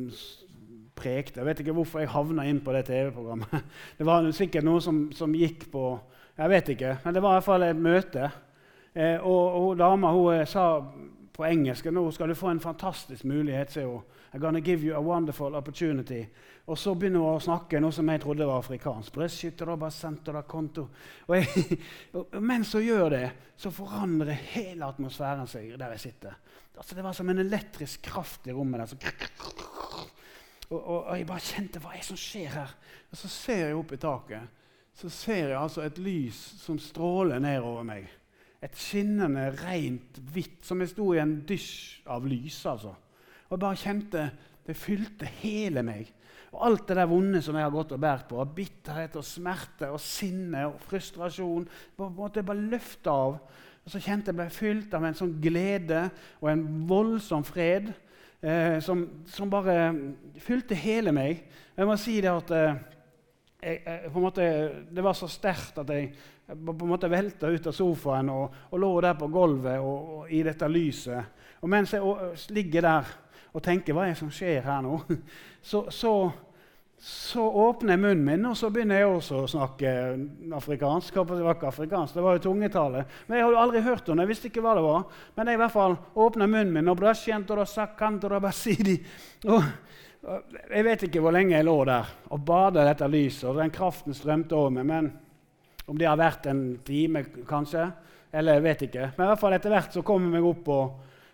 prekte. 0.97 1.41
Jeg 1.41 1.47
vet 1.47 1.61
ikke 1.61 1.75
hvorfor 1.77 2.01
jeg 2.01 2.13
havna 2.13 2.47
inn 2.49 2.63
på 2.65 2.73
det 2.73 2.87
TV-programmet. 2.89 3.69
Det 3.99 4.07
var 4.09 4.31
sikkert 4.33 4.65
noe 4.65 4.81
som, 4.81 5.05
som, 5.13 5.35
gikk 5.35 5.69
på 5.73 5.99
Jeg 6.39 6.49
vet 6.49 6.69
ikke, 6.73 6.97
men 7.05 7.15
det 7.15 7.21
var 7.23 7.35
i 7.35 7.37
hvert 7.37 7.45
fall 7.45 7.63
et 7.67 7.77
møte. 7.77 8.31
Eh, 8.95 9.19
og, 9.21 9.57
og 9.61 9.75
dama 9.79 10.13
hun 10.17 10.35
eh, 10.35 10.47
sa 10.49 10.81
på 11.33 11.45
engelsk 11.49 11.87
nå 11.93 12.05
skal 12.13 12.29
du 12.29 12.35
få 12.37 12.49
en 12.53 12.61
fantastisk 12.61 13.25
mulighet. 13.25 13.73
sier 13.73 13.87
hun. 13.87 14.03
I'm 14.33 14.41
gonna 14.41 14.61
give 14.61 14.87
you 14.87 14.97
a 14.97 15.01
wonderful 15.01 15.55
opportunity. 15.55 16.27
Og 16.67 16.79
så 16.79 16.95
begynner 16.95 17.21
hun 17.21 17.37
å 17.37 17.41
snakke 17.41 17.81
noe 17.81 17.93
som 17.93 18.09
jeg 18.09 18.21
trodde 18.23 18.47
var 18.47 18.59
afrikansk. 18.63 19.17
Og, 21.29 21.37
jeg, 21.37 21.79
mens 22.41 22.73
hun 22.73 22.83
gjør 22.83 23.09
det, 23.11 23.27
så 23.57 23.71
forandrer 23.71 24.33
hele 24.55 24.87
atmosfæren 24.87 25.47
seg 25.47 25.75
der 25.79 25.91
jeg 25.97 26.01
sitter. 26.01 26.39
Altså, 26.77 26.95
det 26.95 27.05
var 27.05 27.13
som 27.13 27.29
en 27.29 27.39
elektrisk 27.39 28.03
kraft 28.03 28.47
i 28.47 28.53
rommet. 28.53 28.81
der. 28.81 29.13
Og, 30.71 30.87
og, 30.87 31.05
og, 31.05 31.19
jeg 31.19 31.27
bare 31.29 31.45
kjente 31.45 31.81
hva 31.83 31.93
er 31.93 32.01
det 32.01 32.09
som 32.09 32.17
skjer 32.17 32.49
her? 32.57 32.75
Og 33.11 33.21
så 33.21 33.29
ser 33.29 33.67
jeg 33.67 33.77
opp 33.77 33.93
i 33.93 34.01
taket. 34.01 34.59
Så 34.97 35.09
ser 35.13 35.51
jeg 35.51 35.59
altså 35.61 35.85
et 35.85 35.99
lys 36.01 36.39
som 36.63 36.79
stråler 36.81 37.41
nedover 37.41 37.85
meg. 37.85 38.09
Et 38.63 38.79
skinnende, 38.79 39.49
rent 39.63 40.21
hvitt, 40.33 40.61
som 40.67 40.81
jeg 40.83 40.93
sto 40.93 41.09
i 41.15 41.21
en 41.23 41.41
dysj 41.49 42.07
av 42.15 42.27
lys. 42.29 42.61
altså. 42.67 42.95
Og 43.49 43.57
jeg 43.57 43.63
bare 43.65 43.81
kjente 43.81 44.27
det 44.67 44.77
fylte 44.79 45.29
hele 45.43 45.83
meg. 45.87 46.13
Og 46.53 46.67
alt 46.67 46.87
det 46.89 46.99
der 46.99 47.09
vonde 47.09 47.41
som 47.43 47.57
jeg 47.57 47.65
har 47.65 47.73
gått 47.73 47.95
og 47.97 48.01
båret 48.01 48.29
på, 48.29 48.39
av 48.41 48.55
bitterhet 48.55 49.17
og 49.17 49.25
smerte 49.25 49.89
og 49.91 50.01
sinne 50.05 50.67
og 50.69 50.81
frustrasjon, 50.85 51.65
en 51.65 52.17
måte 52.17 52.45
bare 52.45 52.71
løfte 52.75 53.11
av. 53.11 53.39
Og 53.83 53.91
så 53.91 54.01
kjente 54.03 54.31
jeg 54.31 54.39
meg 54.39 54.53
fylt 54.55 54.93
av 54.95 55.07
en 55.09 55.17
sånn 55.17 55.35
glede 55.43 56.05
og 56.43 56.51
en 56.53 56.65
voldsom 56.87 57.43
fred 57.47 57.89
eh, 57.91 58.79
som, 58.85 59.07
som, 59.27 59.51
bare 59.51 59.89
fylte 60.45 60.77
hele 60.79 61.15
meg. 61.17 61.43
Jeg 61.75 61.89
må 61.89 61.97
si 61.99 62.21
det 62.23 62.31
at 62.31 62.53
eh, 62.55 62.83
jeg, 63.63 63.83
jeg, 63.87 64.13
måte, 64.19 64.45
det 64.91 65.05
var 65.05 65.15
så 65.15 65.29
sterkt 65.31 65.79
at 65.83 65.91
jeg 65.95 66.13
på 66.53 66.75
en 66.75 66.91
måte 66.91 67.11
velta 67.11 67.49
ut 67.49 67.67
av 67.71 67.75
sofaen 67.77 68.31
og, 68.33 68.57
og 68.73 68.81
lå 68.83 68.93
der 69.05 69.19
på 69.19 69.29
gulvet 69.33 69.79
og, 69.81 70.15
og, 70.17 70.31
i 70.35 70.43
dette 70.45 70.69
lyset. 70.69 71.45
Og 71.63 71.71
mens 71.71 71.95
jeg 71.95 72.03
og, 72.03 72.33
ligger 72.51 72.89
der 72.89 73.13
og 73.53 73.63
tenker 73.63 73.95
hva 73.95 74.07
er 74.07 74.15
det 74.15 74.19
som 74.23 74.33
skjer 74.33 74.65
her 74.65 74.81
nå, 74.83 74.99
så, 75.71 75.85
så, 75.95 76.13
så, 76.99 77.45
åpner 77.45 77.95
jeg 77.95 78.03
munnen 78.03 78.25
min, 78.27 78.49
og 78.51 78.57
så 78.59 78.73
begynner 78.73 79.03
jeg 79.03 79.13
også 79.13 79.43
å 79.45 79.51
snakke 79.55 79.95
afrikansk. 80.59 81.15
Det 81.15 81.39
var 81.45 81.55
ikke 81.55 81.71
afrikansk, 81.71 82.19
det 82.19 82.27
var 82.27 82.39
jo 82.39 82.45
tungetale. 82.49 83.05
Men 83.29 83.39
jeg 83.39 83.47
hadde 83.47 83.63
aldri 83.63 83.85
hørt 83.87 84.07
det. 84.09 84.19
Jeg 84.25 84.33
visste 84.33 84.51
ikke 84.51 84.65
hva 84.65 84.75
det 84.79 84.87
var. 84.89 85.07
Men 85.37 85.53
jeg 85.53 85.61
i 85.61 85.63
hvert 85.63 85.77
fall 85.77 85.99
åpner 86.27 86.51
munnen 86.51 86.75
min, 86.75 86.91
og, 86.91 87.05
og 89.53 89.63
jeg 90.23 90.85
vet 90.87 91.03
ikke 91.09 91.21
hvor 91.21 91.35
lenge 91.35 91.57
jeg 91.57 91.67
lå 91.67 91.77
der 91.89 92.11
og 92.31 92.45
bada 92.47 92.85
dette 92.87 93.09
lyset, 93.11 93.49
og 93.51 93.59
den 93.59 93.73
kraften 93.75 94.15
strømte 94.15 94.55
over 94.55 94.71
meg. 94.71 94.87
men 94.87 95.13
om 95.87 95.99
det 95.99 96.07
har 96.07 96.19
vært 96.19 96.47
en 96.47 96.79
time, 96.87 97.25
kanskje. 97.49 97.89
Eller 98.33 98.57
jeg 98.57 98.65
vet 98.65 98.83
ikke. 98.87 99.09
Men 99.17 99.27
i 99.27 99.31
hvert 99.33 99.41
fall 99.41 99.57
etter 99.57 99.73
hvert 99.75 99.97
så 99.97 100.03
kom 100.07 100.25
jeg 100.25 100.33
meg 100.33 100.47
opp 100.49 100.63
på, 100.65 100.79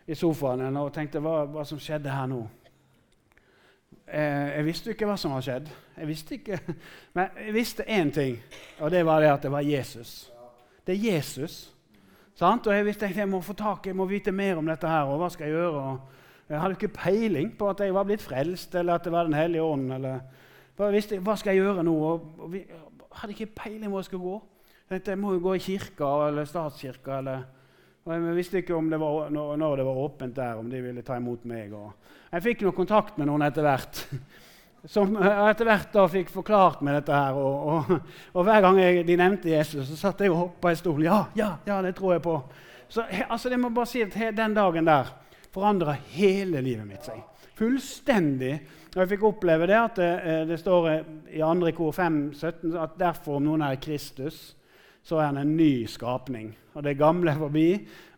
i 0.09 0.16
sofaen 0.16 0.76
og 0.80 0.88
tenkte 0.95 1.21
hva, 1.21 1.42
hva 1.52 1.64
som 1.68 1.78
skjedde 1.78 2.11
her 2.11 2.30
nå. 2.30 2.40
Eh, 4.09 4.54
jeg 4.57 4.64
visste 4.64 4.95
ikke 4.95 5.07
hva 5.07 5.18
som 5.21 5.35
har 5.37 5.45
skjedd. 5.45 5.68
Jeg 5.99 6.09
visste 6.09 6.38
ikke. 6.38 6.59
Men 7.16 7.42
jeg 7.45 7.54
visste 7.54 7.85
én 7.85 8.12
ting, 8.14 8.38
og 8.80 8.90
det 8.90 9.04
var 9.07 9.21
det 9.23 9.35
at 9.35 9.45
det 9.45 9.52
var 9.52 9.66
Jesus. 9.68 10.33
Det 10.87 10.97
er 10.97 11.04
Jesus. 11.12 11.59
Sant? 12.38 12.66
Og 12.66 12.75
jeg 12.75 12.87
visste 12.87 13.11
jeg 13.12 13.28
må 13.28 13.42
få 13.45 13.52
tak, 13.59 13.87
jeg 13.87 13.99
må 13.99 14.09
vite 14.09 14.33
mer 14.33 14.59
om 14.59 14.66
dette 14.66 14.88
her. 14.88 15.04
og 15.04 15.21
hva 15.21 15.28
skal 15.30 15.47
Jeg 15.47 15.59
gjøre? 15.59 15.83
Og 15.83 16.18
jeg 16.49 16.61
hadde 16.61 16.76
ikke 16.78 16.97
peiling 16.97 17.50
på 17.59 17.69
at 17.69 17.81
jeg 17.85 17.95
var 17.95 18.07
blitt 18.09 18.25
frelst, 18.25 18.75
eller 18.75 18.97
at 18.97 19.05
det 19.05 19.12
var 19.12 19.25
Den 19.25 19.37
hellige 19.37 19.62
ånd. 19.62 19.93
eller 19.93 20.21
jeg 20.78 20.93
visste, 20.93 21.19
Hva 21.19 21.37
skal 21.37 21.55
jeg 21.55 21.64
gjøre 21.64 21.85
nå? 21.85 21.95
Og, 22.09 22.52
vi, 22.52 22.64
hadde 23.19 23.35
ikke 23.35 23.55
peiling 23.64 23.90
hvor 23.90 24.00
jeg 24.00 24.05
skulle 24.09 24.25
gå. 24.25 24.40
Jeg 24.88 24.97
tenkte, 24.97 25.11
jeg 25.11 25.19
må 25.19 25.33
jo 25.35 25.45
gå 25.45 25.55
i 25.55 25.62
kirka 25.62 26.11
eller 26.28 26.45
statskirka. 26.45 27.19
eller... 27.19 27.47
Og 28.05 28.14
jeg 28.14 28.37
visste 28.37 28.61
ikke 28.62 28.75
om 28.75 28.87
det 28.90 29.00
var, 29.00 29.28
når 29.28 29.76
det 29.76 29.85
var 29.85 29.97
åpent 30.00 30.37
der, 30.37 30.55
om 30.57 30.71
de 30.71 30.81
ville 30.81 31.02
ta 31.02 31.19
imot 31.19 31.45
meg. 31.45 31.75
Jeg 32.33 32.43
fikk 32.43 32.62
noe 32.64 32.73
kontakt 32.73 33.19
med 33.19 33.28
noen 33.28 33.45
etter 33.45 33.67
hvert. 33.67 34.00
Som 34.95 35.17
etter 35.19 35.67
hvert 35.67 35.93
da 35.93 36.07
fikk 36.09 36.31
forklart 36.33 36.81
meg 36.87 37.00
dette 37.00 37.12
her. 37.12 37.37
Og, 37.37 37.69
og, 37.69 38.09
og 38.33 38.47
hver 38.47 38.62
gang 38.64 38.81
jeg, 38.81 39.05
de 39.05 39.19
nevnte 39.19 39.50
Jesus, 39.52 39.90
så 39.90 39.99
satt 39.99 40.23
jeg 40.25 40.33
og 40.33 40.38
hoppa 40.47 40.73
i 40.73 40.78
stolen. 40.78 41.05
Ja, 41.05 41.19
ja, 41.37 41.50
ja, 41.69 41.83
det 41.85 41.97
tror 41.99 42.14
jeg 42.14 42.25
på. 42.25 42.38
Så 42.88 43.05
altså, 43.28 43.50
jeg 43.52 43.61
må 43.61 43.69
bare 43.75 43.90
si 43.90 44.00
at 44.00 44.17
Den 44.37 44.55
dagen 44.57 44.87
der 44.88 45.11
forandra 45.55 45.97
hele 46.14 46.62
livet 46.64 46.87
mitt 46.88 47.09
seg. 47.09 47.23
Fullstendig. 47.59 48.55
Og 48.95 49.00
jeg 49.02 49.11
fikk 49.14 49.26
oppleve 49.28 49.67
det 49.69 49.78
at 49.78 49.99
det, 49.99 50.12
eh, 50.25 50.45
det 50.49 50.61
står 50.61 50.88
i 51.35 51.43
2. 51.43 51.73
kor 51.76 51.93
5, 51.93 52.23
17 52.35 52.76
at 52.76 52.97
derfor 52.99 53.38
om 53.38 53.49
noen 53.49 53.67
er 53.67 53.81
Kristus, 53.83 54.55
så 55.02 55.19
er 55.19 55.31
han 55.31 55.40
en 55.40 55.57
ny 55.57 55.87
skapning. 55.88 56.50
Og 56.75 56.85
det 56.85 56.99
gamle 56.99 57.33
er 57.33 57.40
forbi, 57.40 57.69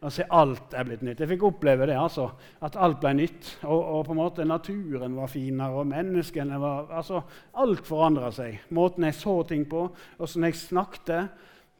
og 0.02 0.12
se 0.12 0.25
alt 0.37 0.75
er 0.76 0.84
blitt 0.88 1.04
nytt. 1.06 1.20
Jeg 1.22 1.30
fikk 1.30 1.44
oppleve 1.49 1.87
det, 1.88 1.96
altså, 1.96 2.26
at 2.66 2.76
alt 2.76 2.99
ble 3.00 3.12
nytt. 3.16 3.52
Og, 3.62 3.78
og, 3.78 4.00
på 4.06 4.14
en 4.14 4.20
måte 4.20 4.46
naturen 4.49 5.14
var 5.16 5.30
finere, 5.30 5.80
og 5.80 5.88
menneskene 5.88 6.58
var 6.60 6.90
altså, 6.99 7.22
Alt 7.62 7.87
forandra 7.88 8.30
seg. 8.34 8.58
Måten 8.76 9.06
jeg 9.06 9.16
så 9.16 9.37
ting 9.49 9.64
på, 9.70 9.87
åssen 10.18 10.44
jeg 10.49 10.58
snakket. 10.58 11.30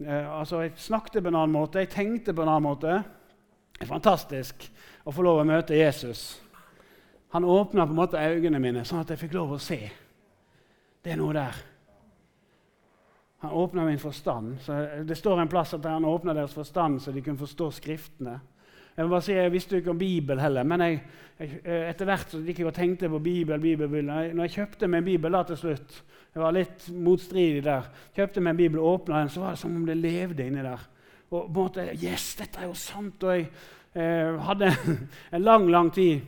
Eh, 0.07 0.29
altså, 0.39 0.63
jeg 0.65 0.77
snakket 0.81 1.23
på 1.23 1.33
en 1.33 1.41
annen 1.43 1.57
måte, 1.59 1.83
jeg 1.83 1.93
tenkte 1.93 2.37
på 2.37 2.47
en 2.47 2.53
annen 2.55 2.69
måte. 2.71 3.01
Det 3.81 3.87
er 3.87 3.95
fantastisk 3.95 4.65
å 5.09 5.13
få 5.17 5.23
lov 5.25 5.39
å 5.41 5.45
møte 5.49 5.73
Jesus. 5.73 6.35
Han 7.33 7.47
åpna 7.49 7.87
på 7.89 7.95
en 7.95 7.97
måte 7.97 8.21
øynene 8.21 8.61
mine, 8.61 8.83
sånn 8.85 9.01
at 9.01 9.15
jeg 9.15 9.23
fikk 9.23 9.39
lov 9.39 9.55
å 9.57 9.63
se. 9.63 9.79
Det 11.01 11.15
er 11.15 11.17
noe 11.17 11.33
der. 11.33 11.57
Han 13.41 13.57
åpna 13.57 13.87
min 13.89 14.03
forstand. 14.03 14.59
Så 14.61 14.77
det 15.09 15.17
står 15.17 15.41
en 15.41 15.49
plass 15.49 15.73
at 15.79 15.89
han 15.89 16.05
åpna 16.05 16.37
deres 16.37 16.53
forstand 16.53 17.01
så 17.01 17.17
de 17.17 17.25
kunne 17.25 17.41
forstå 17.41 17.71
Skriftene. 17.79 18.37
Jeg 18.93 19.07
må 19.07 19.15
bare 19.15 19.25
si, 19.25 19.33
jeg 19.33 19.55
visste 19.55 19.79
jo 19.79 19.81
ikke 19.81 19.95
om 19.95 20.05
Bibel 20.05 20.41
heller, 20.43 20.67
men 20.69 20.85
jeg, 20.85 21.01
jeg, 21.39 21.59
etter 21.89 22.09
hvert 22.11 22.35
så 22.35 22.45
gikk 22.45 22.61
jeg 22.61 22.69
og 22.69 22.77
tenkte 22.77 23.09
på. 23.09 23.25
Bibel, 23.25 23.63
Bibel. 23.63 24.01
Når 24.05 24.43
jeg 24.45 24.57
kjøpte 24.59 24.93
meg 24.93 25.01
en 25.01 25.09
bibel 25.09 25.33
da 25.33 25.45
til 25.49 25.57
slutt, 25.63 26.01
jeg 26.35 26.43
var 26.43 26.53
litt 26.53 26.91
motstridig 26.93 27.63
der, 27.65 27.89
kjøpte 28.13 28.45
meg 28.45 28.59
en 28.59 28.61
bibel 28.61 28.83
og 28.83 28.99
åpna 28.99 29.23
den, 29.23 29.33
så 29.33 29.47
var 29.47 29.57
det 29.57 29.63
som 29.63 29.73
om 29.79 29.87
det 29.89 29.97
levde 29.97 30.45
inni 30.45 30.69
der. 30.69 30.85
Og 31.31 31.47
på 31.47 31.47
en 31.47 31.55
måte, 31.55 31.87
Yes, 31.95 32.35
dette 32.39 32.59
er 32.59 32.67
jo 32.67 32.75
sant! 32.75 33.23
Og 33.23 33.37
jeg 33.37 33.47
eh, 33.95 34.37
hadde 34.47 34.73
en 35.37 35.43
lang, 35.43 35.69
lang 35.71 35.91
tid 35.95 36.21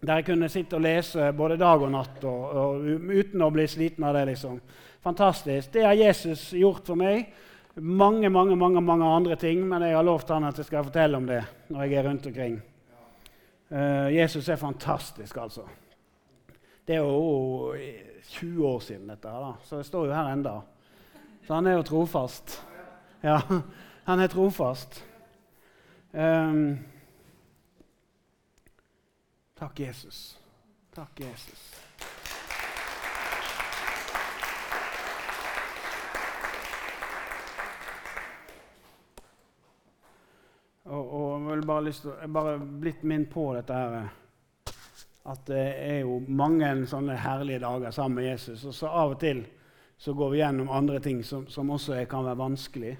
der 0.00 0.22
jeg 0.22 0.30
kunne 0.30 0.48
sitte 0.48 0.78
og 0.78 0.84
lese 0.84 1.26
både 1.36 1.58
dag 1.60 1.82
og 1.84 1.90
natt 1.92 2.22
og, 2.24 2.44
og, 2.56 2.86
uten 3.12 3.42
å 3.44 3.50
bli 3.52 3.66
sliten 3.68 4.06
av 4.08 4.16
det. 4.16 4.30
liksom. 4.30 4.56
Fantastisk. 5.04 5.72
Det 5.74 5.84
har 5.84 5.98
Jesus 5.98 6.52
gjort 6.56 6.88
for 6.88 6.96
meg. 6.96 7.28
Mange 7.76 8.30
mange, 8.32 8.56
mange, 8.56 8.80
mange 8.80 9.06
andre 9.06 9.36
ting, 9.36 9.60
men 9.68 9.84
jeg 9.84 9.94
har 9.96 10.04
lovt 10.04 10.32
han 10.32 10.48
at 10.48 10.56
jeg 10.58 10.70
skal 10.70 10.88
fortelle 10.88 11.20
om 11.20 11.28
det 11.28 11.42
når 11.68 11.84
jeg 11.84 11.98
er 11.98 12.08
rundt 12.08 12.26
omkring. 12.32 12.56
Uh, 13.70 14.08
Jesus 14.10 14.48
er 14.48 14.58
fantastisk, 14.58 15.36
altså. 15.36 15.68
Det 16.86 16.96
er 16.96 17.04
jo 17.04 17.76
20 18.40 18.66
år 18.66 18.80
siden, 18.80 19.12
dette 19.12 19.28
da. 19.30 19.52
så 19.62 19.78
jeg 19.78 19.86
står 19.86 20.08
jo 20.08 20.16
her 20.16 20.32
enda. 20.32 20.56
Så 21.46 21.54
han 21.54 21.68
er 21.68 21.76
jo 21.78 21.86
trofast. 21.86 22.56
Ja, 23.22 23.38
han 24.10 24.20
er 24.20 24.26
trofast. 24.26 25.04
Um, 26.12 26.78
takk, 29.58 29.80
Jesus. 29.80 30.38
Takk, 30.94 31.20
Jesus. 31.20 31.68
Og, 40.84 41.12
og 41.14 41.86
jeg 41.86 41.94
jeg 41.94 42.32
bare 42.32 42.58
blitt 42.58 43.04
minnet 43.04 43.30
på 43.30 43.52
dette 43.54 43.74
her 43.78 44.08
at 45.30 45.44
det 45.46 45.66
er 45.78 45.98
jo 46.00 46.16
mange 46.26 46.66
sånne 46.88 47.14
herlige 47.20 47.60
dager 47.62 47.94
sammen 47.94 48.18
med 48.18 48.30
Jesus. 48.32 48.64
Og 48.64 48.74
så 48.74 48.88
av 48.88 49.14
og 49.14 49.20
til 49.20 49.44
så 50.00 50.14
går 50.16 50.30
vi 50.32 50.40
gjennom 50.40 50.70
andre 50.72 50.98
ting 50.98 51.22
som, 51.24 51.46
som 51.46 51.70
også 51.70 52.00
kan 52.10 52.24
være 52.24 52.40
vanskelig. 52.40 52.96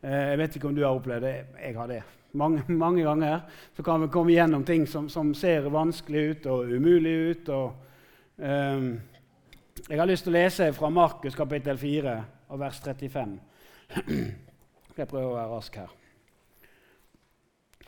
Eh, 0.00 0.30
jeg 0.30 0.38
vet 0.40 0.56
ikke 0.56 0.70
om 0.70 0.76
du 0.76 0.82
har 0.84 0.96
opplevd 0.96 1.26
det. 1.26 1.34
Jeg 1.60 1.76
har 1.76 1.90
det. 1.90 2.00
Mange, 2.32 2.64
mange 2.84 3.04
ganger 3.04 3.40
så 3.76 3.84
kan 3.84 4.00
vi 4.00 4.12
komme 4.12 4.32
gjennom 4.32 4.64
ting 4.64 4.86
som, 4.88 5.08
som 5.12 5.34
ser 5.36 5.68
vanskelig 5.72 6.24
ut 6.30 6.50
og 6.52 6.72
umulig 6.72 7.14
ut. 7.30 7.48
Og, 7.48 7.74
um, 8.36 8.92
jeg 9.88 10.00
har 10.00 10.08
lyst 10.08 10.24
til 10.24 10.32
å 10.32 10.38
lese 10.38 10.70
fra 10.76 10.90
Markus 10.92 11.36
kapittel 11.36 11.78
4 11.80 12.16
og 12.48 12.60
vers 12.60 12.80
35. 12.84 13.36
Jeg 15.00 15.08
prøver 15.08 15.28
å 15.30 15.36
være 15.36 15.52
rask 15.54 15.76
her. 15.80 15.92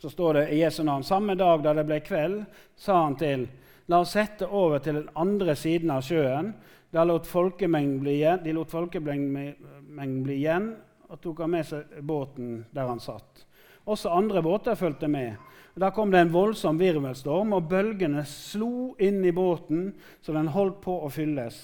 Så 0.01 0.09
står 0.09 0.39
det 0.39 0.45
i 0.55 0.63
Jesu 0.63 0.81
navn 0.87 1.05
samme 1.05 1.35
dag 1.37 1.61
da 1.63 1.75
det 1.77 1.85
ble 1.85 1.99
kveld, 2.01 2.39
sa 2.79 3.03
han 3.03 3.19
til 3.21 3.45
La 3.91 3.99
oss 4.01 4.15
sette 4.15 4.47
over 4.47 4.81
til 4.81 4.97
den 5.01 5.09
andre 5.19 5.53
siden 5.59 5.91
av 5.93 6.05
sjøen. 6.07 6.53
Der 6.95 7.05
lot 7.05 7.27
bli 7.27 8.15
igjen, 8.15 8.41
de 8.45 8.55
lot 8.55 8.71
folkemengden 8.71 10.23
bli 10.23 10.37
igjen 10.39 10.71
og 11.13 11.21
tok 11.21 11.43
han 11.45 11.53
med 11.53 11.67
seg 11.69 11.99
båten 12.09 12.63
der 12.73 12.89
han 12.89 13.01
satt. 13.01 13.45
Også 13.85 14.13
andre 14.15 14.41
båter 14.43 14.79
fulgte 14.79 15.11
med. 15.11 15.37
Da 15.77 15.91
kom 15.93 16.11
det 16.13 16.23
en 16.23 16.33
voldsom 16.33 16.79
virvelstorm, 16.81 17.53
og 17.53 17.69
bølgene 17.69 18.25
slo 18.29 18.95
inn 19.01 19.21
i 19.25 19.33
båten 19.33 19.91
så 20.23 20.33
den 20.37 20.53
holdt 20.55 20.81
på 20.85 20.95
å 21.05 21.11
fylles. 21.13 21.59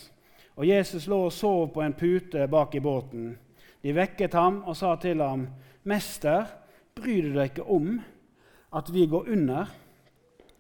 Og 0.59 0.67
Jesus 0.67 1.07
lå 1.09 1.21
og 1.29 1.33
sov 1.33 1.69
på 1.73 1.85
en 1.85 1.97
pute 1.97 2.49
bak 2.51 2.75
i 2.75 2.83
båten. 2.85 3.37
De 3.81 3.95
vekket 3.95 4.35
ham 4.35 4.63
og 4.67 4.77
sa 4.77 4.97
til 4.97 5.23
ham, 5.23 5.47
'Mester, 5.85 6.45
bryr 6.95 7.23
du 7.23 7.35
deg 7.35 7.53
ikke 7.53 7.71
om 7.71 8.01
at 8.73 8.91
vi 8.93 9.07
går 9.07 9.29
under?' 9.33 9.69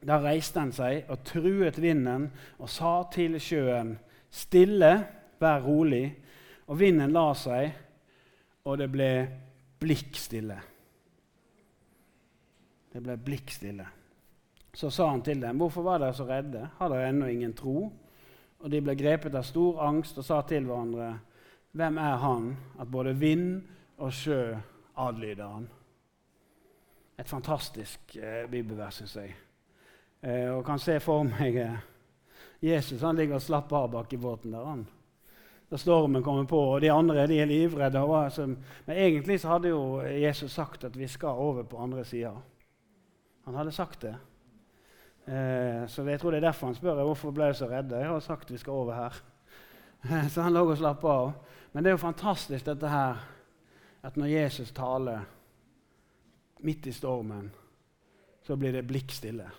Da 0.07 0.21
reiste 0.23 0.61
han 0.61 0.73
seg 0.73 1.11
og 1.11 1.25
truet 1.25 1.83
vinden 1.83 2.30
og 2.59 2.68
sa 2.68 3.02
til 3.12 3.40
sjøen, 3.40 3.99
'Stille, 4.30 5.07
vær 5.40 5.61
rolig.' 5.61 6.14
Og 6.68 6.78
vinden 6.78 7.12
la 7.12 7.33
seg, 7.35 7.73
og 8.65 8.79
det 8.79 8.88
ble 8.93 9.11
blikkstille. 9.81 10.59
Det 12.93 13.03
ble 13.03 13.17
blikkstille. 13.17 13.87
Så 14.75 14.91
sa 14.91 15.09
han 15.11 15.23
til 15.23 15.43
dem, 15.43 15.57
'Hvorfor 15.57 15.83
var 15.83 15.99
dere 15.99 16.15
så 16.15 16.25
redde? 16.25 16.69
Har 16.79 16.88
dere 16.88 17.09
ennå 17.09 17.27
ingen 17.27 17.55
tro?' 17.55 17.93
Og 18.59 18.71
de 18.71 18.81
ble 18.81 18.97
grepet 18.97 19.35
av 19.35 19.43
stor 19.43 19.81
angst 19.81 20.19
og 20.19 20.25
sa 20.25 20.41
til 20.43 20.65
hverandre, 20.65 21.19
'Hvem 21.73 21.99
er 21.99 22.17
han 22.17 22.57
at 22.81 22.91
både 22.91 23.17
vind 23.17 23.62
og 23.99 24.12
sjø 24.12 24.57
adlyder 24.97 25.49
han?' 25.49 25.69
Et 27.19 27.29
fantastisk 27.29 28.17
eh, 28.17 28.50
bibelvers, 28.50 28.95
syns 28.95 29.17
jeg. 29.17 29.35
Eh, 30.23 30.50
og 30.50 30.65
kan 30.65 30.79
se 30.79 31.00
for 31.00 31.23
meg 31.23 31.57
eh, 31.57 31.79
Jesus 32.62 33.00
han 33.00 33.17
ligger 33.17 33.35
og 33.35 33.43
slapper 33.43 33.77
av 33.77 33.91
bak 33.91 34.12
i 34.12 34.17
båten 34.17 34.53
der. 34.53 34.65
han. 34.65 34.87
Da 35.68 35.76
stormen 35.76 36.22
kommer 36.25 36.46
på, 36.48 36.58
og 36.58 36.80
de 36.80 36.88
andre 36.92 37.26
de 37.28 37.40
er 37.42 37.48
livredde. 37.48 38.00
Altså, 38.00 38.46
men 38.87 38.96
egentlig 38.96 39.40
så 39.40 39.48
hadde 39.48 39.68
jo 39.68 40.00
Jesus 40.00 40.52
sagt 40.52 40.84
at 40.84 40.96
vi 40.96 41.06
skal 41.06 41.28
over 41.37 41.62
på 41.68 41.76
andre 41.76 42.04
sida. 42.08 42.32
Han 43.44 43.54
hadde 43.54 43.72
sagt 43.72 44.02
det. 44.02 44.14
Eh, 45.28 45.84
så 45.88 46.02
jeg 46.08 46.20
tror 46.20 46.30
det 46.30 46.40
er 46.40 46.48
derfor 46.48 46.66
han 46.66 46.76
spør 46.76 47.02
hvorfor 47.04 47.34
ble 47.37 47.50
så 47.54 47.68
redde. 47.68 48.00
Jeg 48.00 48.08
har 48.08 48.20
sagt 48.20 48.52
vi 48.52 48.58
skal 48.58 48.72
over 48.72 48.94
her. 48.94 49.20
så 50.32 50.42
han 50.42 50.56
lå 50.56 50.64
og 50.70 50.78
slapp 50.78 51.04
av. 51.04 51.32
Men 51.72 51.84
det 51.84 51.90
er 51.90 51.98
jo 51.98 52.06
fantastisk 52.06 52.64
dette 52.64 52.88
her, 52.88 53.20
at 54.02 54.16
når 54.16 54.26
Jesus 54.26 54.72
taler 54.72 55.26
midt 56.64 56.87
i 56.87 56.92
stormen, 56.92 57.50
så 58.42 58.56
blir 58.56 58.72
det 58.72 58.87
blikkstille. 58.88 59.50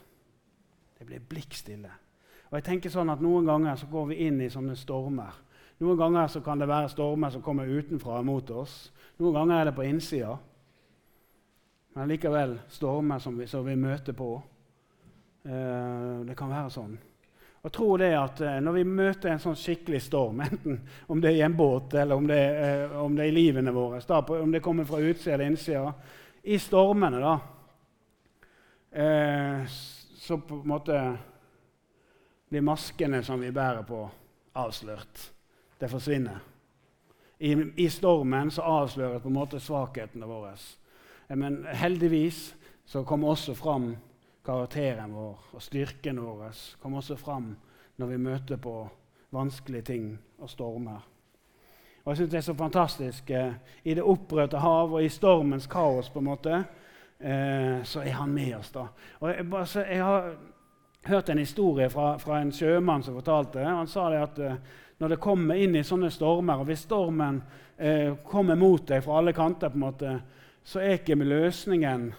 Det 0.97 1.05
blir 1.05 1.21
blikkstille. 1.29 1.91
Og 2.49 2.57
jeg 2.57 2.65
tenker 2.65 2.89
sånn 2.89 3.11
at 3.13 3.21
Noen 3.21 3.45
ganger 3.45 3.77
så 3.77 3.87
går 3.91 4.09
vi 4.09 4.23
inn 4.25 4.41
i 4.41 4.49
sånne 4.49 4.73
stormer. 4.79 5.37
Noen 5.79 5.97
ganger 5.97 6.27
så 6.27 6.41
kan 6.43 6.59
det 6.59 6.67
være 6.67 6.91
stormer 6.91 7.31
som 7.31 7.43
kommer 7.43 7.67
utenfra 7.67 8.21
mot 8.27 8.49
oss. 8.51 8.89
Noen 9.19 9.35
ganger 9.37 9.59
er 9.59 9.69
det 9.69 9.75
på 9.77 9.85
innsida. 9.87 10.33
Men 11.95 12.09
likevel 12.11 12.57
stormer 12.71 13.19
som 13.23 13.37
vi, 13.39 13.47
som 13.47 13.63
vi 13.65 13.77
møter 13.79 14.15
på. 14.15 14.33
Eh, 15.47 16.25
det 16.27 16.35
kan 16.35 16.51
være 16.51 16.73
sånn. 16.73 16.97
Og 17.59 17.71
tro 17.75 17.87
det 17.99 18.11
at 18.15 18.41
eh, 18.43 18.59
Når 18.63 18.75
vi 18.77 18.83
møter 18.87 19.31
en 19.31 19.41
sånn 19.43 19.57
skikkelig 19.59 20.01
storm, 20.03 20.41
enten 20.45 20.81
om 21.07 21.23
det 21.23 21.31
er 21.31 21.39
i 21.39 21.47
en 21.47 21.57
båt 21.57 21.95
eller 21.95 22.19
om 22.19 22.27
det, 22.27 22.41
eh, 22.65 22.99
om 22.99 23.15
det 23.15 23.25
er 23.25 23.31
i 23.31 23.37
livene 23.39 23.75
våre, 23.75 24.03
da, 24.07 24.19
om 24.39 24.51
det 24.51 24.63
kommer 24.63 24.87
fra 24.87 24.99
utsida 24.99 25.37
eller 25.37 25.51
innsida 25.53 25.93
I 26.43 26.59
stormene, 26.59 27.23
da, 27.23 27.33
eh, 28.91 29.65
så 30.19 30.39
på 30.43 30.61
en 30.61 30.71
måte 30.75 31.01
blir 32.49 32.63
maskene 32.65 33.23
som 33.23 33.39
vi 33.39 33.51
bærer 33.53 33.83
på, 33.87 34.05
avslørt. 34.59 35.38
Det 35.79 35.89
forsvinner. 35.89 36.39
I, 37.39 37.55
I, 37.77 37.87
stormen 37.89 38.51
så 38.51 38.61
avsløres 38.61 39.21
på 39.21 39.29
en 39.29 39.37
måte 39.37 39.59
svakhetene 39.63 40.27
våre. 40.27 40.55
Men 41.29 41.61
heldigvis 41.71 42.55
så 42.85 43.03
kommer 43.03 43.31
også 43.31 43.55
fram 43.55 43.93
karakteren 44.45 45.13
vår 45.13 45.53
og 45.53 45.61
styrken 45.61 46.19
vår 46.19 46.49
kommer 46.81 46.99
også 46.99 47.15
fram 47.15 47.53
når 47.99 48.07
vi 48.07 48.17
møter 48.17 48.57
på 48.57 48.89
vanskelige 49.31 49.81
ting 49.81 50.11
og 50.39 50.49
stormer. 50.49 50.99
Og 52.03 52.11
jeg 52.11 52.17
synes 52.17 52.31
Det 52.31 52.37
er 52.37 52.41
så 52.41 52.53
fantastisk. 52.53 53.29
Eh, 53.29 53.53
I 53.83 53.93
det 53.93 54.03
opprørte 54.03 54.57
hav 54.57 54.93
og 54.93 55.03
i 55.03 55.09
stormens 55.09 55.67
kaos 55.67 56.09
på 56.09 56.19
en 56.19 56.25
måte, 56.25 56.63
eh, 57.19 57.83
så 57.83 58.01
er 58.01 58.11
han 58.11 58.29
med 58.33 58.55
oss. 58.55 58.71
da. 58.71 58.87
Og 59.19 59.29
jeg, 59.29 59.49
bare, 59.49 59.65
så, 59.65 59.81
jeg 59.81 60.03
har 60.03 60.35
hørt 61.05 61.29
en 61.29 61.37
historie 61.37 61.89
fra, 61.89 62.17
fra, 62.17 62.41
en 62.41 62.51
sjømann 62.51 63.03
som 63.03 63.13
fortalte 63.13 63.59
Han 63.59 63.87
sa 63.87 64.09
det 64.09 64.21
at 64.21 64.39
eh, 64.39 64.55
når 64.99 65.13
det 65.13 65.21
kommer 65.23 65.55
inn 65.55 65.77
i 65.79 65.83
sånne 65.87 66.09
stormer, 66.11 66.59
og 66.59 66.67
hvis 66.67 66.83
stormen 66.83 67.39
eh, 67.77 68.17
kommer 68.27 68.59
mot 68.59 68.83
deg 68.87 69.03
fra 69.05 69.19
alle 69.19 69.33
kanter, 69.35 69.71
på 69.71 69.79
en 69.79 69.85
måte, 69.85 70.15
så 70.63 70.81
er 70.83 70.97
ikke 70.97 71.15
løsningen 71.15 72.09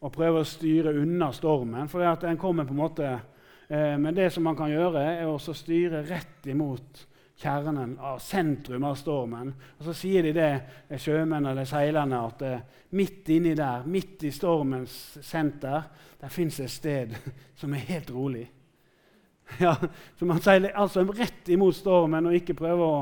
å 0.00 0.10
prøve 0.14 0.40
å 0.40 0.48
styre 0.48 0.94
unna 1.02 1.32
stormen. 1.34 1.90
For 1.90 2.06
den 2.22 2.38
kommer 2.40 2.68
på 2.68 2.76
en 2.76 2.82
måte, 2.84 3.20
eh, 3.68 3.96
Men 3.98 4.14
det 4.14 4.30
som 4.32 4.44
man 4.44 4.56
kan 4.56 4.70
gjøre, 4.70 5.02
er 5.20 5.26
å 5.26 5.38
styre 5.38 6.06
rett 6.06 6.46
imot 6.46 7.06
kjernen 7.40 7.98
av 7.98 8.18
sentrum 8.18 8.84
av 8.84 8.94
stormen. 8.94 9.54
Og 9.78 9.84
Så 9.84 9.94
sier 9.94 10.22
de 10.22 10.32
det, 10.32 10.62
sjømennene 10.96 11.50
eller 11.50 11.64
seilerne, 11.64 12.26
at 12.26 12.42
eh, 12.42 12.60
midt 12.90 13.28
inni 13.28 13.54
der, 13.54 13.82
midt 13.86 14.24
i 14.24 14.30
stormens 14.30 15.18
senter, 15.22 15.82
der 16.20 16.28
fins 16.28 16.60
et 16.60 16.70
sted 16.70 17.16
som 17.60 17.74
er 17.74 17.88
helt 17.90 18.10
rolig. 18.10 18.46
Ja, 19.64 19.74
så 20.16 20.24
Man 20.24 20.40
seiler 20.40 20.72
altså 20.78 21.02
rett 21.04 21.48
imot 21.52 21.76
stormen 21.76 22.30
og 22.30 22.36
ikke 22.36 22.56
prøver 22.56 22.80
å 22.80 23.00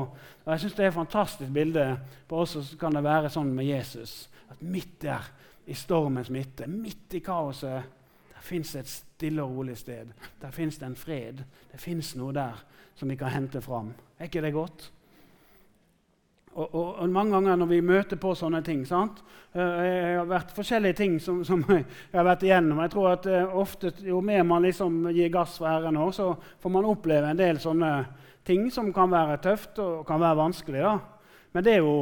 og 0.49 0.55
Jeg 0.55 0.63
syns 0.63 0.75
det 0.79 0.83
er 0.85 0.89
et 0.89 0.95
fantastisk 0.95 1.51
bilde 1.53 1.83
på 2.27 2.39
oss 2.41 2.55
så 2.57 2.77
kan 2.81 2.95
det 2.95 3.03
være 3.05 3.29
sånn 3.29 3.51
med 3.53 3.67
Jesus. 3.67 4.23
At 4.49 4.63
midt 4.65 4.95
der, 5.03 5.27
i 5.69 5.75
stormens 5.77 6.31
midte, 6.33 6.65
midt 6.65 7.13
i 7.13 7.21
kaoset, 7.21 7.83
der 8.31 8.41
fins 8.41 8.71
et 8.79 8.89
stille 8.89 9.43
og 9.43 9.59
rolig 9.59 9.75
sted. 9.77 10.09
Der 10.41 10.55
fins 10.55 10.79
det 10.81 10.87
en 10.87 10.97
fred. 10.97 11.43
Det 11.69 11.77
fins 11.77 12.15
noe 12.17 12.33
der 12.33 12.63
som 12.97 13.11
vi 13.13 13.19
kan 13.19 13.29
hente 13.29 13.61
fram. 13.61 13.91
Er 14.17 14.31
ikke 14.31 14.41
det 14.41 14.55
godt? 14.55 14.89
Og, 16.53 16.75
og, 16.75 16.87
og, 16.95 17.09
mange 17.13 17.35
ganger 17.35 17.59
når 17.59 17.69
vi 17.69 17.81
møter 17.85 18.17
på 18.19 18.31
sånne 18.35 18.61
ting 18.65 18.81
sant? 18.87 19.21
Eh, 19.53 19.61
Jeg 19.61 20.15
har 20.17 20.29
vært 20.29 20.55
forskjellige 20.55 20.97
ting 20.97 21.19
som, 21.21 21.43
som 21.45 21.61
jeg 21.69 22.15
har 22.15 22.25
vært 22.25 22.45
igjennom. 22.47 22.81
Jeg 22.83 22.93
tror 22.95 23.11
at 23.11 23.27
uh, 23.29 23.59
ofte, 23.61 23.93
Jo 24.05 24.21
mer 24.25 24.43
man 24.47 24.65
liksom 24.65 25.11
gir 25.13 25.29
gass 25.33 25.59
for 25.61 25.89
også, 25.89 26.11
så 26.17 26.57
får 26.61 26.73
man 26.73 26.89
oppleve 26.89 27.29
en 27.29 27.39
del 27.39 27.61
sånne 27.61 27.93
ting 28.45 28.69
som 28.73 28.89
kan 28.93 29.11
være 29.11 29.37
tøft 29.43 29.79
og 29.83 30.07
kan 30.07 30.21
være 30.21 30.39
vanskelig. 30.41 30.81
Da. 30.81 30.97
Men 31.53 31.65
det, 31.65 31.77
jo, 31.77 31.93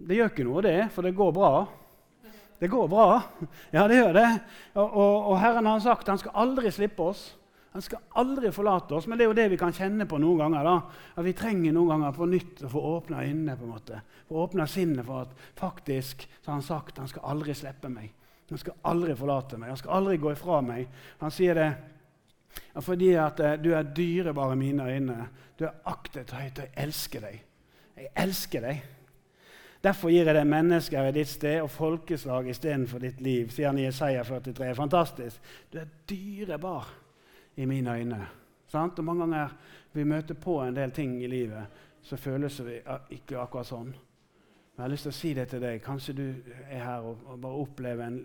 det, 0.00 0.16
gjør 0.16 0.32
ikke 0.32 0.48
noe, 0.48 0.64
det, 0.64 0.78
for 0.94 1.04
det 1.04 1.14
går 1.16 1.36
bra. 1.36 1.52
Det 2.62 2.70
går 2.72 2.88
bra. 2.88 3.06
Ja, 3.76 3.86
det 3.90 4.00
gjør 4.00 4.16
det. 4.16 4.28
Og, 4.74 4.96
og, 4.96 5.36
Herren 5.42 5.68
har 5.68 5.84
sagt 5.84 6.08
han 6.08 6.20
skal 6.20 6.36
aldri 6.44 6.72
slippe 6.72 7.12
oss. 7.12 7.32
Han 7.72 7.82
skal 7.82 8.02
aldri 8.20 8.50
forlate 8.52 8.94
oss, 8.94 9.06
men 9.08 9.16
det 9.16 9.24
er 9.24 9.30
jo 9.30 9.36
det 9.36 9.46
vi 9.54 9.58
kan 9.60 9.72
kjenne 9.72 10.04
på 10.08 10.18
noen 10.20 10.42
ganger. 10.42 10.64
da. 10.64 10.74
At 11.16 11.24
Vi 11.24 11.32
trenger 11.32 11.72
noen 11.72 11.88
ganger 11.88 12.12
på 12.12 12.26
nytt 12.28 12.64
å 12.64 12.68
få 12.68 12.80
åpna 12.96 13.22
øynene, 13.24 13.56
på 13.56 13.64
en 13.64 13.70
måte. 13.70 14.00
få 14.28 14.44
åpna 14.44 14.66
sinnet 14.66 15.06
for 15.06 15.22
at 15.22 15.32
faktisk 15.56 16.28
så 16.42 16.50
har 16.50 16.52
han 16.54 16.62
sagt 16.62 16.98
han 16.98 17.08
skal 17.08 17.22
aldri 17.24 17.54
slippe 17.54 17.88
meg. 17.88 18.12
Han 18.50 18.58
skal 18.58 18.74
aldri 18.84 19.14
forlate 19.16 19.56
meg, 19.56 19.68
han 19.68 19.76
skal 19.76 19.90
aldri 19.90 20.16
gå 20.16 20.32
ifra 20.32 20.60
meg. 20.60 20.88
Han 21.20 21.30
sier 21.30 21.54
det 21.54 21.74
fordi 22.80 23.14
at 23.16 23.40
eh, 23.40 23.56
du 23.56 23.72
er 23.72 23.82
dyrebar 23.82 24.52
i 24.52 24.56
mine 24.56 24.84
øyne. 24.84 25.28
Du 25.58 25.64
er 25.64 25.78
aktet 25.84 26.30
høyt, 26.30 26.58
og 26.58 26.64
jeg 26.64 26.72
elsker 26.76 27.20
deg. 27.20 27.42
Jeg 27.96 28.08
elsker 28.16 28.60
deg. 28.60 28.82
Derfor 29.82 30.12
gir 30.12 30.26
jeg 30.28 30.36
deg 30.36 30.46
mennesker 30.46 31.08
i 31.08 31.12
ditt 31.12 31.28
sted 31.28 31.62
og 31.62 31.70
folkeslag 31.70 32.48
istedenfor 32.48 32.98
ditt 32.98 33.20
liv, 33.20 33.48
sier 33.50 33.72
han 33.72 33.78
i 33.78 33.88
Isaiah 33.88 34.24
43. 34.26 34.74
Fantastisk. 34.74 35.54
Du 35.72 35.78
er 35.80 35.88
dyrebar 36.08 36.86
i 37.56 37.66
mine 37.66 37.98
øyne. 37.98 38.26
Sant? 38.66 38.98
Og 38.98 39.04
Mange 39.04 39.26
ganger 39.26 39.56
vi 39.92 40.04
møter 40.04 40.34
på 40.34 40.62
en 40.62 40.76
del 40.76 40.90
ting 40.90 41.18
i 41.22 41.26
livet, 41.26 41.66
så 42.02 42.16
føles 42.16 42.60
vi 42.64 42.80
ikke 43.10 43.38
akkurat 43.38 43.68
sånn. 43.68 43.92
Men 44.72 44.80
jeg 44.80 44.84
har 44.84 44.92
lyst 44.94 45.04
til 45.04 45.12
å 45.12 45.16
si 45.18 45.30
det 45.36 45.44
til 45.52 45.60
deg. 45.60 45.82
Kanskje 45.84 46.14
du 46.16 46.26
er 46.64 46.80
her 46.80 47.04
og, 47.04 47.20
og 47.28 47.40
bare 47.44 47.60
opplever 47.60 48.06
en, 48.06 48.22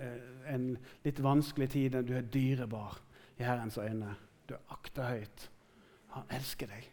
en, 0.47 0.67
litt 1.03 1.19
vanskelig 1.19 1.67
tid. 1.73 1.97
Du 2.07 2.13
er 2.15 2.29
dyrebar 2.33 3.01
i 3.37 3.43
Herrens 3.43 3.77
øyne. 3.77 4.13
Du 4.47 4.55
er 4.55 4.71
akta 4.71 5.09
høyt. 5.11 5.49
Han 6.15 6.31
elsker 6.37 6.71
deg. 6.71 6.87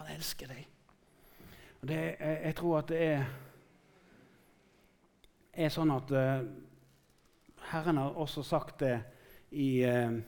Han 0.00 0.10
elsker 0.16 0.50
deg. 0.50 0.66
Og 1.80 1.88
det, 1.88 2.00
jeg, 2.18 2.40
jeg, 2.42 2.56
tror 2.58 2.78
at 2.80 2.90
det 2.90 3.02
er, 3.06 3.28
er 5.54 5.72
sånn 5.72 5.94
at 5.94 6.10
uh, 6.10 6.42
Herren 7.70 8.02
har 8.02 8.18
også 8.26 8.42
sagt 8.42 8.82
det 8.82 8.96
i 9.54 9.70
uh, 9.86 10.18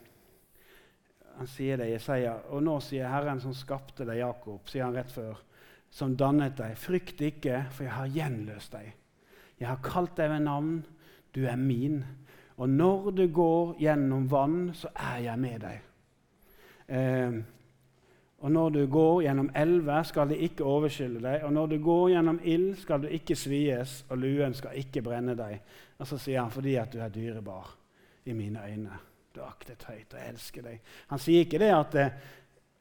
han 1.38 1.50
sier 1.50 1.78
det 1.78 1.88
i 1.88 1.94
Jesaja. 1.94 2.34
Og 2.50 2.62
nå 2.66 2.78
sier 2.82 3.10
Herren 3.10 3.40
som 3.42 3.54
skapte 3.54 4.06
deg, 4.06 4.20
Jakob, 4.22 4.64
sier 4.70 4.88
han 4.88 4.96
rett 4.96 5.12
før, 5.14 5.38
som 5.90 6.16
dannet 6.18 6.56
deg, 6.58 6.74
frykt 6.78 7.22
ikke, 7.24 7.64
for 7.72 7.86
jeg 7.86 7.94
har 7.94 8.14
gjenløst 8.16 8.74
deg. 8.74 8.88
Jeg 9.58 9.68
har 9.70 9.82
kalt 9.82 10.16
deg 10.18 10.32
ved 10.34 10.44
navn, 10.46 10.80
du 11.34 11.44
er 11.46 11.58
min. 11.60 12.02
Og 12.58 12.68
når 12.70 13.12
du 13.14 13.24
går 13.32 13.76
gjennom 13.80 14.26
vann, 14.30 14.72
så 14.74 14.90
er 14.94 15.22
jeg 15.28 15.42
med 15.42 15.62
deg. 15.62 15.86
Eh, 16.88 17.38
og 18.38 18.52
når 18.54 18.70
du 18.74 18.80
går 18.86 19.22
gjennom 19.26 19.50
elver, 19.54 20.02
skal 20.06 20.30
de 20.30 20.38
ikke 20.46 20.66
overskylle 20.66 21.22
deg. 21.22 21.44
Og 21.46 21.52
når 21.54 21.72
du 21.72 21.76
går 21.82 22.04
gjennom 22.14 22.38
ild, 22.46 22.72
skal 22.78 23.02
du 23.02 23.08
ikke 23.10 23.36
svies, 23.38 24.04
og 24.10 24.22
luen 24.22 24.54
skal 24.54 24.78
ikke 24.78 25.02
brenne 25.02 25.34
deg. 25.38 25.58
Og 25.98 26.06
så 26.06 26.18
sier 26.22 26.42
han 26.44 26.54
fordi 26.54 26.76
at 26.78 26.92
du 26.92 27.02
er 27.02 27.14
dyrebar 27.14 27.72
i 28.26 28.34
mine 28.38 28.62
øyne. 28.62 29.07
Aktet 29.46 29.84
høyt, 29.88 30.14
og 30.14 30.24
elsker 30.24 30.66
deg. 30.66 30.80
Han 31.12 31.22
sier 31.22 31.46
ikke 31.46 31.60
det 31.62 31.70
at 31.74 31.94
eh, 31.94 32.18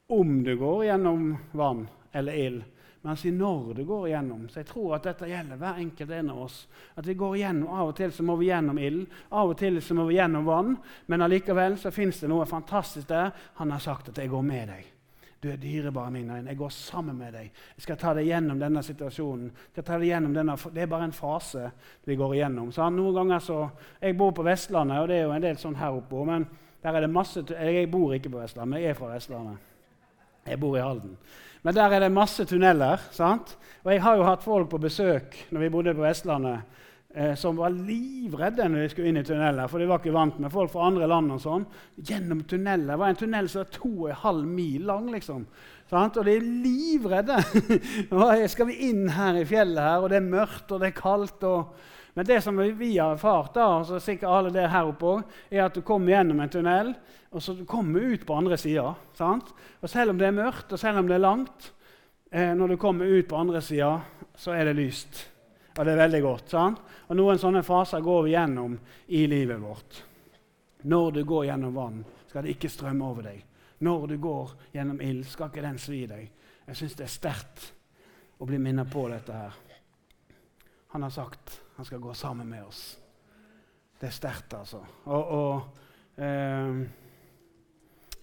om 0.08 0.42
du 0.42 0.54
går 0.56 0.84
gjennom 0.88 1.30
vann 1.52 1.86
eller 2.16 2.32
ild, 2.32 2.62
men 3.00 3.12
han 3.12 3.18
sier 3.20 3.32
når 3.36 3.74
du 3.74 3.84
går 3.86 4.08
gjennom. 4.10 4.48
Så 4.50 4.62
jeg 4.62 4.68
tror 4.72 4.96
at 4.96 5.06
dette 5.06 5.28
gjelder 5.30 5.60
hver 5.60 5.78
enkelt 5.84 6.10
en 6.10 6.30
av 6.34 6.42
oss. 6.48 6.56
At 6.98 7.06
vi 7.06 7.14
går 7.14 7.36
gjennom, 7.38 7.70
Av 7.70 7.92
og 7.92 7.96
til 7.96 8.12
så 8.12 8.26
må 8.26 8.34
vi 8.40 8.48
gjennom 8.50 8.78
ild, 8.82 9.06
av 9.30 9.52
og 9.52 9.58
til 9.60 9.78
så 9.84 9.94
må 9.94 10.08
vi 10.08 10.18
gjennom 10.18 10.48
vann. 10.48 10.76
Men 11.06 11.22
allikevel 11.22 11.78
så 11.78 11.94
fins 11.94 12.18
det 12.20 12.30
noe 12.32 12.48
fantastisk 12.48 13.08
der. 13.08 13.30
Han 13.60 13.70
har 13.70 13.78
sagt 13.80 14.08
at 14.08 14.18
'jeg 14.18 14.30
går 14.30 14.42
med 14.42 14.68
deg'. 14.68 14.97
Du 15.42 15.48
er 15.50 15.56
dyrebar 15.56 16.08
i 16.08 16.10
mine 16.10 16.36
øyne. 16.36 16.50
Jeg 16.50 16.58
går 16.58 16.68
sammen 16.74 17.18
med 17.18 17.32
deg. 17.32 17.50
Jeg 17.76 17.82
skal 17.82 17.96
ta 17.96 18.14
deg 18.14 18.26
gjennom 18.26 18.58
denne 18.58 18.82
situasjonen. 18.82 19.50
Jeg 19.76 19.84
ta 19.86 19.98
deg 19.98 20.10
gjennom 20.10 20.34
denne, 20.34 20.56
det 20.74 20.82
er 20.82 20.90
bare 20.90 21.06
en 21.06 21.14
fase 21.14 21.70
vi 22.04 22.16
går 22.18 22.34
igjennom. 22.34 22.72
Så 22.74 22.88
noen 22.90 23.14
ganger 23.14 23.44
så, 23.44 23.58
Jeg 24.02 24.16
bor 24.18 24.32
på 24.34 24.42
Vestlandet, 24.42 24.98
og 24.98 25.08
det 25.08 25.16
er 25.16 25.22
jo 25.22 25.36
en 25.36 25.42
del 25.42 25.56
sånn 25.56 25.78
her 25.78 25.94
oppe. 25.94 26.24
Men 26.26 26.48
der 26.82 26.94
er 26.94 27.00
det 27.00 27.10
masse, 27.10 27.44
jeg 27.50 27.90
bor 27.90 28.14
ikke 28.14 28.30
på 28.30 28.42
Vestlandet, 28.42 28.70
men 28.72 28.82
jeg 28.82 28.90
er 28.90 28.98
fra 28.98 29.12
Vestlandet. 29.14 29.58
Jeg 30.48 30.60
bor 30.60 30.76
i 30.76 30.82
Halden. 30.82 31.16
Men 31.62 31.74
der 31.74 31.92
er 31.92 32.00
det 32.00 32.12
masse 32.12 32.44
tunneler. 32.44 32.98
sant? 33.10 33.56
Og 33.84 33.92
jeg 33.92 34.02
har 34.02 34.16
jo 34.16 34.26
hatt 34.26 34.42
folk 34.42 34.68
på 34.70 34.78
besøk 34.78 35.36
når 35.50 35.60
vi 35.60 35.68
bodde 35.68 35.94
på 35.94 36.02
Vestlandet 36.06 36.60
eh, 37.14 37.34
som 37.34 37.56
var 37.56 37.72
livredde 37.74 38.68
når 38.68 38.84
de 38.84 38.92
skulle 38.92 39.10
inn 39.10 39.20
i 39.20 39.24
tunneler, 39.26 39.68
for 39.70 39.80
de 39.80 39.88
var 39.88 40.02
ikke 40.02 40.14
vant 40.14 40.38
med 40.42 40.52
folk 40.52 40.72
fra 40.72 40.86
andre 40.88 41.08
land. 41.10 41.32
og 41.32 41.42
sånn. 41.42 41.66
Gjennom 41.96 42.44
tunneler. 42.48 42.92
Det 42.92 42.98
var 43.00 43.12
en 43.12 43.20
tunnel 43.22 43.48
som 43.48 43.64
var 43.64 43.72
2,5 43.78 44.42
mil 44.46 44.88
lang. 44.88 45.10
liksom. 45.12 45.46
Sant? 45.88 46.18
Og 46.20 46.26
de 46.26 46.34
er 46.36 46.48
livredde. 46.64 47.38
skal 48.52 48.68
vi 48.68 48.80
inn 48.90 49.06
her 49.16 49.40
i 49.40 49.46
fjellet, 49.48 49.80
her, 49.80 50.02
og 50.02 50.10
det 50.12 50.20
er 50.20 50.26
mørkt 50.26 50.72
og 50.72 50.82
det 50.82 50.90
er 50.92 50.98
kaldt. 50.98 51.46
Og... 51.48 51.94
Men 52.18 52.26
det 52.26 52.42
som 52.44 52.58
vi 52.58 52.90
har 52.98 53.14
erfart, 53.14 53.54
da, 53.54 53.68
og 53.78 54.02
sikkert 54.02 54.28
alle 54.28 54.52
det 54.52 54.68
her 54.72 54.90
oppe 54.90 55.14
òg, 55.14 55.38
er 55.50 55.64
at 55.68 55.76
du 55.76 55.84
kommer 55.86 56.16
gjennom 56.16 56.40
en 56.42 56.52
tunnel, 56.52 56.92
og 57.30 57.44
så 57.44 57.54
kommer 57.68 58.00
du 58.00 58.14
ut 58.16 58.26
på 58.26 58.36
andre 58.36 58.56
sida. 58.58 58.90
Og 59.22 59.88
selv 59.88 60.12
om 60.12 60.20
det 60.20 60.26
er 60.26 60.36
mørkt, 60.36 60.72
og 60.72 60.80
selv 60.80 60.98
om 61.00 61.08
det 61.08 61.14
er 61.14 61.24
langt, 61.24 61.72
eh, 62.32 62.52
når 62.56 62.74
du 62.74 62.76
kommer 62.76 63.06
ut 63.06 63.28
på 63.28 63.38
andre 63.38 63.62
sida, 63.62 64.00
så 64.36 64.56
er 64.56 64.68
det 64.68 64.80
lyst. 64.80 65.37
Og 65.78 65.86
det 65.86 65.92
er 65.94 66.00
veldig 66.02 66.20
godt. 66.22 66.48
sant? 66.50 66.80
Og 67.08 67.16
Noen 67.16 67.38
sånne 67.38 67.62
faser 67.62 68.02
går 68.02 68.22
vi 68.26 68.34
gjennom 68.34 68.74
i 69.14 69.26
livet 69.30 69.60
vårt. 69.62 70.02
Når 70.82 71.12
du 71.12 71.20
går 71.24 71.44
gjennom 71.46 71.74
vann, 71.74 72.02
skal 72.26 72.42
det 72.42 72.56
ikke 72.56 72.70
strømme 72.70 73.06
over 73.06 73.28
deg. 73.30 73.44
Når 73.86 74.06
du 74.10 74.16
går 74.18 74.52
gjennom 74.74 75.00
ild, 75.00 75.24
skal 75.30 75.52
ikke 75.52 75.62
den 75.62 75.78
svi 75.78 76.02
deg. 76.10 76.26
Jeg 76.66 76.76
syns 76.76 76.98
det 76.98 77.06
er 77.06 77.14
sterkt 77.14 77.68
å 78.38 78.46
bli 78.46 78.58
minnet 78.58 78.90
på 78.90 79.06
dette 79.10 79.32
her. 79.32 79.54
Han 80.94 81.06
har 81.06 81.14
sagt 81.14 81.60
han 81.78 81.86
skal 81.86 82.02
gå 82.02 82.14
sammen 82.14 82.48
med 82.50 82.64
oss. 82.66 82.98
Det 84.00 84.08
er 84.08 84.14
sterkt, 84.14 84.54
altså. 84.54 84.80
Og, 85.04 85.28
og 85.30 86.22
eh, 86.22 86.80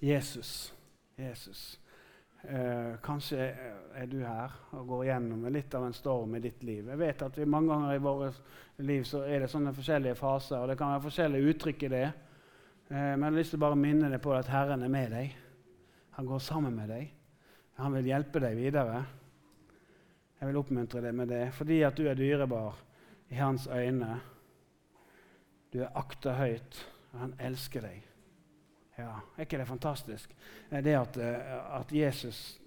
Jesus. 0.04 0.74
Jesus. 1.16 1.80
Eh, 2.46 2.98
kanskje 3.02 3.46
er 3.96 4.10
du 4.12 4.20
her 4.22 4.52
og 4.76 4.88
går 4.90 5.06
gjennom 5.08 5.48
litt 5.50 5.74
av 5.74 5.88
en 5.88 5.96
storm 5.96 6.36
i 6.38 6.42
ditt 6.44 6.62
liv. 6.68 6.92
Jeg 6.92 7.00
vet 7.00 7.24
at 7.26 7.38
vi 7.40 7.48
mange 7.50 7.72
ganger 7.74 7.96
i 7.96 8.04
våre 8.04 8.30
liv 8.86 9.06
så 9.08 9.24
er 9.26 9.42
det 9.42 9.50
sånne 9.50 9.74
forskjellige 9.74 10.18
faser, 10.20 10.60
og 10.60 10.70
det 10.70 10.78
kan 10.78 10.92
være 10.94 11.06
forskjellige 11.08 11.54
uttrykk 11.54 11.86
i 11.88 11.92
det. 11.96 12.06
Eh, 12.06 13.12
men 13.16 13.24
jeg 13.24 13.32
har 13.32 13.38
lyst 13.40 13.56
til 13.56 13.62
å 13.62 13.66
bare 13.66 13.82
minne 13.82 14.12
deg 14.12 14.22
på 14.22 14.36
at 14.38 14.52
Herren 14.52 14.86
er 14.86 14.94
med 14.94 15.16
deg. 15.16 15.36
Han 16.20 16.30
går 16.30 16.44
sammen 16.46 16.76
med 16.78 16.92
deg. 16.94 17.10
Han 17.82 17.98
vil 17.98 18.12
hjelpe 18.14 18.44
deg 18.44 18.58
videre. 18.60 19.04
Jeg 20.40 20.52
vil 20.52 20.60
oppmuntre 20.62 21.02
deg 21.02 21.16
med 21.18 21.32
det 21.32 21.46
fordi 21.56 21.82
at 21.88 21.98
du 21.98 22.06
er 22.08 22.20
dyrebar 22.20 22.78
i 23.34 23.40
hans 23.40 23.66
øyne. 23.68 24.20
Du 25.74 25.82
er 25.82 25.98
akta 25.98 26.38
høyt, 26.38 26.84
og 27.12 27.24
han 27.24 27.34
elsker 27.42 27.88
deg. 27.90 28.04
Ja, 28.98 29.20
Er 29.36 29.44
ikke 29.44 29.58
det 29.58 29.68
fantastisk? 29.68 30.36
Det 30.70 30.96
at, 30.96 31.18
eh, 31.18 31.80
at 31.80 31.92
Jesus 31.92 32.62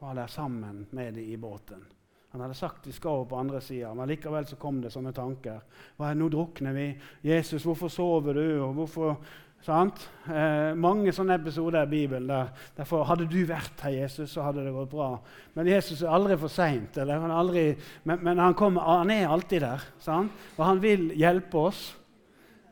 var 0.00 0.14
der 0.14 0.26
sammen 0.26 0.86
med 0.90 1.14
dem 1.14 1.24
i 1.24 1.36
båten. 1.36 1.86
Han 2.30 2.40
hadde 2.40 2.54
sagt 2.54 2.84
de 2.84 2.92
skal 2.92 3.24
på 3.24 3.38
andre 3.38 3.60
sida, 3.60 3.94
men 3.94 4.08
likevel 4.10 4.46
så 4.46 4.58
kom 4.60 4.82
det 4.82 4.90
sånne 4.92 5.12
tanker. 5.16 5.62
Nå 5.96 6.28
drukner 6.28 6.72
vi. 6.72 6.98
'Jesus, 7.22 7.62
hvorfor 7.62 7.88
sover 7.88 8.34
du?' 8.34 8.64
og 8.64 8.74
hvorfor 8.74 9.16
sant? 9.62 10.10
Eh, 10.28 10.74
mange 10.74 11.12
sånne 11.12 11.38
episoder 11.40 11.86
i 11.86 11.90
Bibelen 11.90 12.28
der 12.28 12.52
derfor 12.76 13.04
hadde 13.04 13.26
du 13.26 13.46
vært 13.46 13.80
her, 13.80 13.90
Jesus, 13.90 14.30
så 14.30 14.42
hadde 14.42 14.64
det 14.64 14.74
gått 14.74 14.90
bra. 14.90 15.18
Men 15.54 15.66
Jesus 15.66 16.02
er 16.02 16.12
aldri 16.12 16.36
for 16.36 16.48
seint. 16.48 16.96
Men, 16.96 18.18
men 18.22 18.38
han, 18.38 18.54
kommer, 18.54 18.80
han, 18.82 19.10
er 19.10 19.28
alltid 19.28 19.60
der. 19.60 19.86
Sant? 19.98 20.32
Og 20.58 20.64
han 20.66 20.82
vil 20.82 21.10
hjelpe 21.16 21.58
oss. 21.58 21.96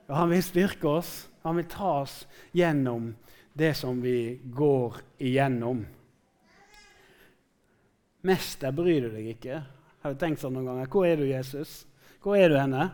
Og 0.09 0.17
han 0.17 0.33
vil 0.33 0.43
styrke 0.45 0.89
oss. 0.89 1.13
Han 1.45 1.59
vil 1.61 1.69
ta 1.71 2.01
oss 2.03 2.25
gjennom 2.53 3.13
det 3.55 3.75
som 3.79 4.01
vi 4.03 4.41
går 4.45 4.97
igjennom. 5.19 5.85
Mester, 8.25 8.73
bryr 8.73 9.05
du 9.05 9.11
deg 9.13 9.35
ikke? 9.35 9.61
Har 10.03 10.15
du 10.15 10.21
tenkt 10.21 10.41
sånn 10.41 10.57
noen 10.57 10.71
ganger? 10.71 10.89
Hvor 10.91 11.07
er 11.07 11.21
du, 11.21 11.27
Jesus? 11.29 11.85
Hvor 12.25 12.39
er 12.41 12.49
du 12.51 12.57
henne? 12.57 12.89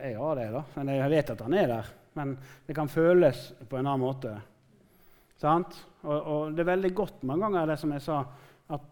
Jeg 0.00 0.16
har 0.18 0.36
det, 0.40 0.48
da. 0.52 0.64
Men 0.74 0.90
jeg 0.96 1.12
vet 1.12 1.32
at 1.36 1.44
han 1.44 1.56
er 1.56 1.70
der. 1.70 1.90
Men 2.16 2.34
det 2.66 2.76
kan 2.76 2.88
føles 2.88 3.50
på 3.68 3.78
en 3.78 3.86
annen 3.86 4.02
måte. 4.02 4.32
Sant? 5.36 5.76
Og, 6.02 6.16
og 6.16 6.56
det 6.56 6.64
er 6.64 6.72
veldig 6.72 6.92
godt 6.96 7.24
mange 7.28 7.44
ganger, 7.46 7.68
det 7.68 7.78
som 7.80 7.92
jeg 7.92 8.04
sa, 8.04 8.22
at 8.72 8.86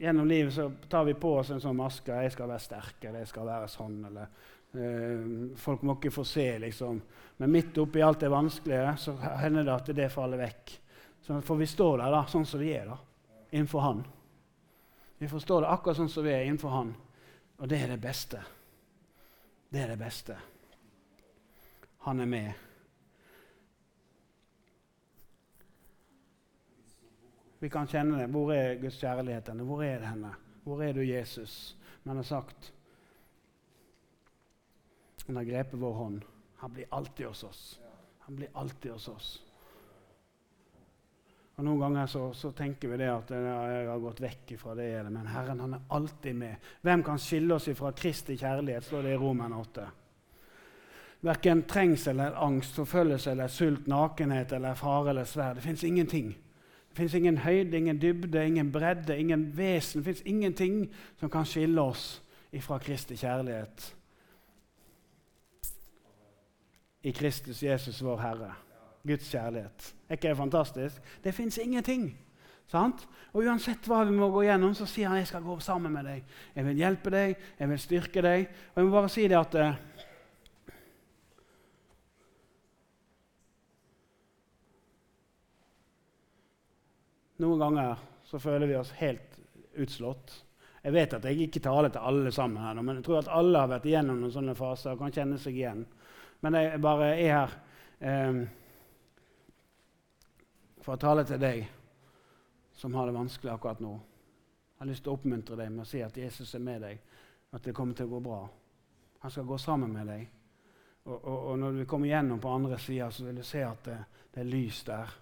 gjennom 0.00 0.28
livet 0.28 0.54
så 0.56 0.66
tar 0.90 1.06
vi 1.06 1.14
på 1.14 1.36
oss 1.38 1.52
en 1.54 1.62
sånn 1.62 1.78
maske. 1.78 2.10
'Jeg 2.10 2.34
skal 2.34 2.50
være 2.50 2.66
sterk', 2.66 3.04
eller 3.04 3.22
'jeg 3.22 3.30
skal 3.30 3.46
være 3.46 3.68
sånn', 3.68 4.00
eller 4.06 4.26
folk 5.56 5.82
må 5.82 5.96
ikke 5.98 6.12
få 6.14 6.24
se, 6.24 6.46
liksom. 6.62 7.00
Men 7.36 7.50
midt 7.50 7.78
oppi 7.78 8.02
alt 8.02 8.20
det 8.20 8.30
vanskelige 8.30 8.94
så 9.00 9.16
hender 9.40 9.66
det 9.66 9.74
at 9.74 9.90
det 9.96 10.08
faller 10.12 10.38
vekk. 10.38 10.72
Så 11.20 11.40
får 11.42 11.56
vi 11.56 11.66
stå 11.66 11.88
der 11.96 12.14
da, 12.14 12.22
sånn 12.30 12.46
som 12.46 12.62
vi 12.62 12.72
er, 12.76 12.86
da, 12.90 12.96
innenfor 13.50 13.84
Han. 13.84 14.02
Vi 15.18 15.28
får 15.28 15.42
stå 15.44 15.60
der 15.60 15.74
akkurat 15.74 15.98
sånn 15.98 16.12
som 16.12 16.24
vi 16.24 16.32
er 16.32 16.46
innenfor 16.46 16.72
Han. 16.74 16.94
Og 17.60 17.68
det 17.68 17.82
er 17.82 17.92
det 17.92 18.00
beste. 18.00 18.40
Det 19.70 19.82
er 19.82 19.92
det 19.92 20.00
beste. 20.00 20.36
Han 22.06 22.20
er 22.20 22.30
med. 22.30 22.52
Vi 27.60 27.68
kan 27.68 27.88
kjenne 27.88 28.22
det. 28.22 28.30
Hvor 28.32 28.54
er 28.54 28.78
Guds 28.80 28.96
kjærlighet 29.02 29.50
henne? 29.52 29.66
Hvor 29.68 29.82
er 29.84 30.00
det 30.00 30.08
henne? 30.08 30.32
Hvor 30.64 30.80
er 30.82 30.96
du, 30.96 31.02
Jesus? 31.04 31.76
Men 32.02 32.14
han 32.14 32.22
har 32.22 32.30
sagt 32.30 32.72
Han 35.30 35.36
har 35.36 35.44
grepet 35.44 35.78
vår 35.78 35.92
hånd. 35.92 36.24
Han 36.56 36.72
blir 36.72 36.84
alltid 36.88 37.26
hos 37.26 37.44
oss. 37.44 37.80
Han 38.18 38.36
blir 38.36 38.48
alltid 38.52 38.92
hos 38.92 39.08
oss. 39.08 39.42
Og 41.54 41.62
Noen 41.64 41.78
ganger 41.78 42.08
så, 42.10 42.22
så 42.34 42.50
tenker 42.50 42.90
vi 42.90 42.96
det 42.98 43.12
at 43.12 43.30
jeg 43.30 43.86
har 43.86 44.02
gått 44.02 44.22
vekk 44.24 44.50
fra 44.58 44.74
det, 44.74 44.88
men 45.06 45.28
Herren 45.30 45.62
han 45.62 45.76
er 45.76 45.84
alltid 45.94 46.34
med. 46.34 46.66
Hvem 46.82 47.04
kan 47.06 47.22
skille 47.22 47.54
oss 47.54 47.68
ifra 47.70 47.92
Kristi 47.94 48.34
kjærlighet, 48.40 48.88
står 48.88 49.06
det 49.06 49.12
i 49.14 49.20
Roman 49.22 49.54
8. 49.54 49.84
Verken 51.30 51.62
trengsel 51.62 52.16
eller 52.16 52.42
angst, 52.42 52.74
forfølgelse 52.82 53.30
eller 53.30 53.54
sult, 53.54 53.86
nakenhet 53.86 54.56
eller 54.58 54.74
fare 54.82 55.14
eller 55.14 55.30
sverd. 55.30 55.60
Det 55.60 55.66
fins 55.68 55.86
ingenting. 55.86 56.34
Det 56.88 56.98
fins 57.04 57.14
ingen 57.14 57.38
høyde, 57.46 57.78
ingen 57.78 58.02
dybde, 58.02 58.42
ingen 58.50 58.74
bredde, 58.74 59.14
ingen 59.14 59.46
vesen. 59.54 60.02
Det 60.02 60.10
fins 60.10 60.26
ingenting 60.26 60.82
som 61.22 61.30
kan 61.30 61.46
skille 61.46 61.86
oss 61.86 62.16
ifra 62.50 62.82
Kristi 62.82 63.14
kjærlighet. 63.14 63.92
I 67.02 67.12
Kristus 67.12 67.62
Jesus, 67.62 68.02
vår 68.02 68.18
Herre. 68.20 68.50
Guds 69.02 69.30
kjærlighet. 69.32 69.94
Er 70.08 70.18
ikke 70.18 70.28
det 70.28 70.36
fantastisk? 70.36 71.02
Det 71.24 71.34
fins 71.34 71.58
ingenting. 71.58 72.10
Sant? 72.68 73.06
Og 73.32 73.46
Uansett 73.46 73.86
hva 73.88 74.02
vi 74.04 74.14
må 74.14 74.28
gå 74.30 74.44
gjennom, 74.44 74.74
så 74.76 74.86
sier 74.86 75.08
han 75.08 75.20
jeg 75.20 75.30
skal 75.30 75.46
gå 75.46 75.56
sammen 75.64 75.94
med 75.94 76.06
deg. 76.06 76.26
Jeg 76.54 76.66
vil 76.66 76.82
hjelpe 76.82 77.12
deg, 77.14 77.32
jeg 77.58 77.70
vil 77.70 77.80
styrke 77.80 78.24
deg. 78.26 78.46
Og 78.74 78.80
jeg 78.80 78.88
må 78.88 78.94
bare 78.94 79.12
si 79.12 79.26
det 79.30 79.38
at 79.38 79.56
eh, 79.58 79.80
Noen 87.40 87.56
ganger 87.62 88.00
så 88.28 88.36
føler 88.36 88.68
vi 88.68 88.74
oss 88.76 88.90
helt 88.98 89.38
utslått. 89.80 90.34
Jeg 90.84 90.92
vet 90.92 91.14
at 91.16 91.24
jeg 91.24 91.46
ikke 91.46 91.62
taler 91.64 91.88
til 91.88 92.04
alle 92.04 92.32
sammen, 92.32 92.60
her, 92.60 92.76
men 92.84 92.98
jeg 92.98 93.06
tror 93.06 93.22
at 93.22 93.30
alle 93.32 93.62
har 93.62 93.70
vært 93.70 93.86
igjennom 93.88 94.18
noen 94.20 94.34
sånne 94.34 94.54
faser 94.58 94.92
og 94.92 95.00
kan 95.00 95.14
kjenne 95.14 95.38
seg 95.40 95.56
igjen. 95.56 95.86
Men 96.40 96.56
jeg 96.56 96.80
bare 96.80 97.10
er 97.14 97.34
her 97.34 97.54
eh, 98.00 98.40
for 100.80 100.96
å 100.96 101.00
tale 101.00 101.26
til 101.28 101.40
deg 101.40 101.66
som 102.80 102.94
har 102.96 103.08
det 103.08 103.16
vanskelig 103.16 103.52
akkurat 103.52 103.80
nå. 103.84 103.92
Jeg 104.72 104.80
har 104.80 104.88
lyst 104.88 105.04
til 105.04 105.12
å 105.12 105.18
oppmuntre 105.18 105.56
deg 105.58 105.72
med 105.72 105.84
å 105.84 105.88
si 105.88 106.00
at 106.00 106.16
Jesus 106.16 106.54
er 106.56 106.62
med 106.64 106.80
deg, 106.80 107.00
at 107.52 107.66
det 107.66 107.74
kommer 107.76 107.96
til 107.96 108.08
å 108.08 108.14
gå 108.14 108.20
bra. 108.24 108.38
Han 109.20 109.32
skal 109.32 109.44
gå 109.44 109.58
sammen 109.60 109.92
med 109.92 110.08
deg. 110.08 110.22
Og, 111.04 111.16
og, 111.18 111.36
og 111.50 111.58
når 111.60 111.80
du 111.80 111.82
kommer 111.88 112.08
gjennom 112.08 112.40
på 112.40 112.52
andre 112.54 112.78
sida, 112.80 113.10
så 113.12 113.26
vil 113.26 113.40
du 113.40 113.44
se 113.44 113.60
at 113.66 113.82
det, 113.84 113.98
det, 114.32 114.40
er 114.40 114.48
lys 114.48 114.80
der. 114.86 115.12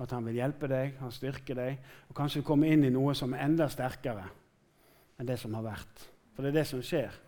At 0.00 0.14
han 0.14 0.28
vil 0.28 0.38
hjelpe 0.38 0.70
deg, 0.70 0.94
han 1.00 1.10
styrker 1.12 1.58
deg, 1.58 1.82
og 2.08 2.16
kanskje 2.16 2.44
komme 2.46 2.70
inn 2.70 2.86
i 2.86 2.92
noe 2.94 3.16
som 3.18 3.34
er 3.34 3.42
enda 3.48 3.66
sterkere 3.70 4.28
enn 5.18 5.28
det 5.28 5.36
som 5.42 5.58
har 5.58 5.66
vært. 5.66 6.06
For 6.32 6.46
det 6.46 6.54
er 6.54 6.60
det 6.60 6.68
som 6.70 6.80
skjer. 6.84 7.18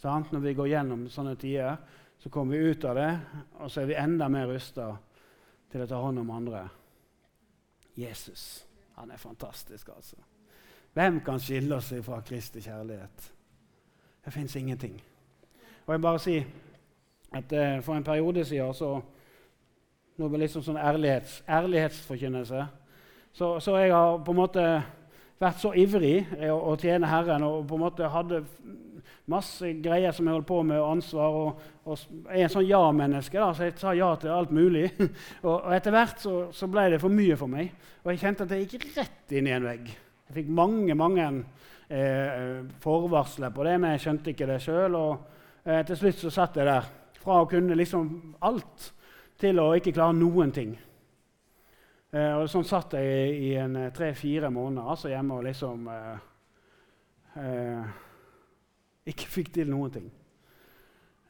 Sant? 0.00 0.32
Når 0.34 0.42
vi 0.44 0.56
går 0.58 0.72
gjennom 0.72 1.06
sånne 1.12 1.36
tider, 1.40 1.78
så 2.20 2.30
kommer 2.30 2.56
vi 2.56 2.70
ut 2.70 2.84
av 2.84 2.94
det, 2.94 3.20
og 3.58 3.70
så 3.70 3.80
er 3.80 3.86
vi 3.88 3.96
enda 3.96 4.28
mer 4.28 4.50
rusta 4.52 4.90
til 5.72 5.84
å 5.84 5.86
ta 5.88 6.00
hånd 6.02 6.20
om 6.20 6.32
andre. 6.36 6.66
Jesus. 7.96 8.66
Han 8.98 9.10
er 9.10 9.20
fantastisk, 9.20 9.88
altså. 9.88 10.16
Hvem 10.92 11.20
kan 11.24 11.40
skille 11.40 11.76
oss 11.76 11.92
fra 12.04 12.20
Kristi 12.26 12.60
kjærlighet? 12.60 13.32
Det 14.24 14.32
fins 14.32 14.56
ingenting. 14.56 15.00
Og 15.86 15.94
jeg 15.94 16.02
bare 16.02 16.18
si 16.20 16.36
at 17.32 17.52
uh, 17.52 17.82
For 17.82 17.94
en 17.96 18.04
periode 18.04 18.44
siden 18.44 18.74
så 18.74 19.00
Nå 20.20 20.28
litt 20.36 20.52
sånn 20.52 20.76
ærlighets, 20.76 21.38
ærlighetsforkynnelse. 21.48 22.64
Så, 23.32 23.46
så, 23.60 23.76
jeg 23.80 23.94
har 23.94 24.18
på 24.20 24.34
en 24.34 24.36
måte 24.36 24.64
vært 25.40 25.62
så 25.62 25.72
ivrig 25.78 26.14
å, 26.50 26.58
å 26.72 26.76
tjene 26.80 27.08
Herren 27.08 27.46
og 27.46 27.64
på 27.68 27.78
en 27.78 27.84
måte 27.86 28.10
hadde 28.12 28.42
masse 29.30 29.72
greier 29.82 30.12
som 30.14 30.26
jeg 30.26 30.36
holdt 30.36 30.48
på 30.48 30.60
med, 30.66 30.80
og 30.80 30.96
ansvar. 30.96 31.38
Og, 31.38 31.64
og 31.86 32.04
jeg 32.30 32.42
er 32.42 32.46
en 32.46 32.52
sånn 32.54 32.68
ja-menneske, 32.68 33.48
så 33.54 33.68
jeg 33.68 33.76
sa 33.80 33.94
ja 33.96 34.10
til 34.20 34.34
alt 34.34 34.52
mulig. 34.54 34.86
og, 35.46 35.54
og, 35.54 35.72
etter 35.76 35.94
hvert 35.94 36.22
så, 36.22 36.36
så, 36.56 36.68
ble 36.70 36.88
det 36.94 37.00
for 37.02 37.14
mye 37.14 37.38
for 37.40 37.50
meg, 37.50 37.72
og 38.02 38.12
jeg 38.12 38.22
kjente 38.24 38.46
at 38.46 38.54
jeg 38.56 38.68
gikk 38.68 38.88
rett 38.98 39.36
inn 39.36 39.50
i 39.50 39.56
en 39.56 39.68
vegg. 39.68 39.90
Jeg 40.30 40.38
fikk 40.42 40.52
mange 40.54 40.94
mange 40.98 41.26
eh, 41.90 42.60
forvarsler 42.82 43.52
på 43.54 43.66
det, 43.66 43.76
men 43.82 43.96
jeg 43.96 44.04
skjønte 44.06 44.32
ikke 44.34 44.48
det 44.50 44.60
sjøl. 44.64 44.98
Og 44.98 45.66
eh, 45.66 45.82
til 45.88 45.98
slutt 45.98 46.22
så 46.22 46.34
satt 46.34 46.60
jeg 46.60 46.68
der, 46.68 46.86
fra 47.20 47.42
å 47.42 47.50
kunne 47.50 47.76
liksom 47.76 48.36
alt 48.46 48.92
til 49.40 49.58
å 49.60 49.72
ikke 49.76 49.94
klare 49.96 50.16
noen 50.16 50.52
ting. 50.54 50.76
Eh, 52.10 52.32
og 52.34 52.48
sånn 52.50 52.66
satt 52.66 52.96
jeg 52.98 53.34
i, 53.38 53.50
en 53.60 53.76
tre-fire 53.94 54.50
måneder 54.50 54.88
altså 54.94 55.12
hjemme 55.12 55.36
og 55.38 55.44
liksom 55.46 55.84
eh, 55.94 56.24
eh, 57.38 57.92
ikke 59.12 59.30
fikk 59.30 59.52
til 59.54 59.70
noen 59.70 59.94
ting. 59.94 60.08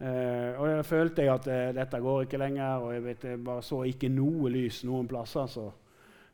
Uh, 0.01 0.57
og 0.57 0.65
da 0.65 0.85
følte 0.89 1.27
jeg 1.27 1.29
at 1.29 1.47
uh, 1.53 1.75
dette 1.77 1.99
går 2.01 2.23
ikke 2.25 2.39
lenger, 2.41 2.81
og 2.81 2.95
jeg, 2.95 3.03
vet, 3.05 3.25
jeg 3.29 3.41
bare 3.45 3.65
så 3.65 3.83
ikke 3.85 4.09
noe 4.09 4.49
lys 4.49 4.79
noen 4.89 5.09
plasser. 5.09 5.51
Så. 5.53 5.67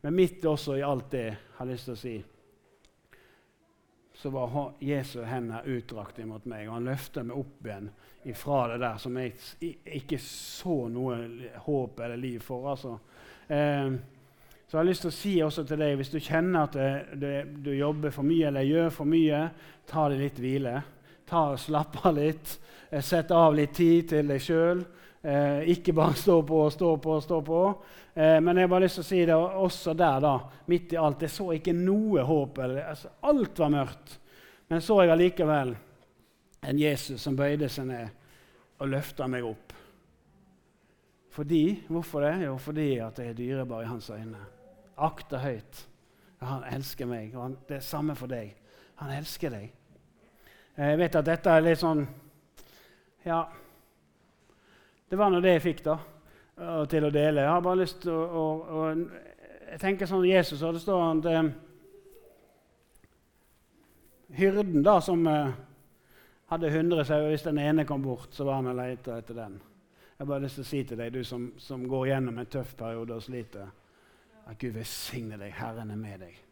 Men 0.05 0.15
midt 0.15 0.47
også 0.47 0.77
i 0.79 0.85
alt 0.87 1.09
det 1.11 1.25
har 1.57 1.67
jeg 1.67 1.73
lyst 1.73 1.89
til 1.91 1.97
å 1.97 1.99
si, 1.99 2.15
så 4.17 4.31
var 4.33 4.55
Jesu 4.87 5.19
hender 5.27 5.67
utdrakt 5.75 6.23
mot 6.31 6.47
meg, 6.47 6.69
og 6.69 6.77
han 6.77 6.87
løftet 6.87 7.27
meg 7.27 7.43
opp 7.43 7.67
igjen 7.67 7.91
ifra 8.31 8.61
det 8.71 8.79
der 8.85 9.03
som 9.03 9.19
jeg 9.19 9.35
ikke 9.99 10.21
så 10.23 10.77
noe 10.87 11.19
håp 11.67 12.01
eller 12.07 12.23
liv 12.23 12.47
for. 12.47 12.71
altså. 12.71 12.95
Uh, 13.51 13.99
så 14.67 14.75
jeg 14.75 14.81
har 14.81 14.89
lyst 14.89 15.05
til 15.07 15.13
å 15.13 15.15
si 15.15 15.33
også 15.47 15.63
til 15.67 15.79
deg, 15.79 15.95
hvis 16.01 16.11
du 16.11 16.19
kjenner 16.19 16.67
at 16.67 16.75
det, 16.75 16.91
det, 17.23 17.35
du 17.63 17.71
jobber 17.71 18.11
for 18.15 18.27
mye 18.27 18.49
eller 18.49 18.67
gjør 18.67 18.93
for 18.95 19.09
mye, 19.09 19.45
ta 19.87 20.09
det 20.11 20.19
litt 20.21 20.41
hvile 20.43 20.81
ta 21.27 21.51
og 21.53 21.61
slapp 21.61 21.99
av 22.07 22.15
litt. 22.17 22.59
Eh, 22.91 23.03
sett 23.03 23.31
av 23.31 23.55
litt 23.55 23.75
tid 23.75 24.09
til 24.13 24.31
deg 24.31 24.43
sjøl. 24.43 24.83
Eh, 25.23 25.71
ikke 25.75 25.95
bare 25.97 26.19
stå 26.25 26.41
på 26.47 26.63
og 26.67 26.75
stå 26.75 26.93
på 27.03 27.17
og 27.17 27.25
stå 27.25 27.41
på. 27.47 27.63
Eh, 28.15 28.39
men 28.41 28.57
jeg 28.57 28.69
har 28.69 28.75
bare 28.75 28.87
lyst 28.87 29.01
til 29.01 29.07
å 29.07 29.11
si 29.11 29.25
det 29.29 29.37
også 29.37 29.97
der, 29.99 30.21
da, 30.25 30.37
midt 30.71 30.95
i 30.95 31.01
alt. 31.01 31.27
Jeg 31.27 31.35
så 31.35 31.51
ikke 31.57 31.75
noe 31.77 32.25
håp. 32.27 32.63
Altså, 32.63 33.13
alt 33.27 33.63
var 33.63 33.75
mørkt. 33.75 34.19
Men 34.71 34.83
så 34.83 35.01
jeg 35.03 35.15
allikevel 35.15 35.75
en 36.67 36.79
Jesus 36.81 37.23
som 37.23 37.37
bøyde 37.39 37.69
seg 37.71 37.91
ned 37.91 38.23
og 38.83 38.91
løfta 38.91 39.29
meg 39.31 39.47
opp. 39.47 39.75
Fordi, 41.37 41.63
Hvorfor 41.93 42.25
det? 42.25 42.47
Jo, 42.47 42.57
fordi 42.59 42.91
at 43.05 43.19
jeg 43.21 43.35
er 43.35 43.37
dyrebar 43.37 43.85
i 43.85 43.91
hans 43.91 44.09
øyne. 44.11 44.56
Akter 44.97 45.43
høyt. 45.43 45.83
Han 46.41 46.65
elsker 46.71 47.09
meg. 47.09 47.35
og 47.35 47.43
han, 47.43 47.59
Det 47.69 47.77
er 47.77 47.85
samme 47.85 48.15
for 48.17 48.31
deg. 48.31 48.55
Han 49.03 49.13
elsker 49.13 49.51
deg. 49.51 49.71
Eh, 50.77 50.91
jeg 50.91 50.99
vet 50.99 51.21
at 51.21 51.27
dette 51.27 51.51
er 51.51 51.65
litt 51.65 51.81
sånn 51.81 52.07
Ja. 53.27 53.47
Det 55.09 55.19
var 55.19 55.31
nå 55.31 55.41
det 55.41 55.53
jeg 55.57 55.63
fikk 55.63 55.85
da, 55.85 55.95
til 56.91 57.05
å 57.07 57.11
dele. 57.15 57.45
Jeg 57.45 57.51
har 57.51 57.63
bare 57.63 57.79
lyst 57.79 58.01
til 58.03 58.11
å, 58.11 58.23
å, 58.27 58.45
å 58.75 58.81
Jeg 59.71 59.79
tenker 59.81 60.07
sånn 60.11 60.27
Jesus, 60.27 60.63
og 60.63 60.75
det 60.75 60.83
står 60.83 61.03
at 61.05 61.23
til 61.23 61.53
Hyrden 64.37 64.83
da, 64.83 65.01
som 65.01 65.27
eh, 65.27 65.55
hadde 66.51 66.69
100 66.69 67.05
sauer, 67.05 67.29
hvis 67.31 67.47
den 67.47 67.59
ene 67.59 67.85
kom 67.85 68.03
bort, 68.03 68.35
så 68.35 68.45
var 68.45 68.61
han 68.61 68.71
og 68.73 68.79
lette 68.79 69.15
etter 69.15 69.39
den. 69.39 69.59
Jeg 70.17 70.25
har 70.25 70.31
bare 70.31 70.47
lyst 70.47 70.59
til 70.59 70.65
å 70.65 70.69
si 70.69 70.83
til 70.85 70.99
deg, 71.01 71.13
du 71.15 71.25
som, 71.25 71.51
som 71.61 71.85
går 71.89 72.09
gjennom 72.11 72.39
en 72.41 72.51
tøff 72.51 72.75
periode 72.79 73.17
og 73.17 73.23
sliter, 73.23 73.71
at 74.47 74.59
Gud 74.59 74.77
velsigne 74.77 75.39
deg. 75.41 75.55
Herren 75.59 75.91
er 75.91 76.01
med 76.01 76.21
deg. 76.23 76.43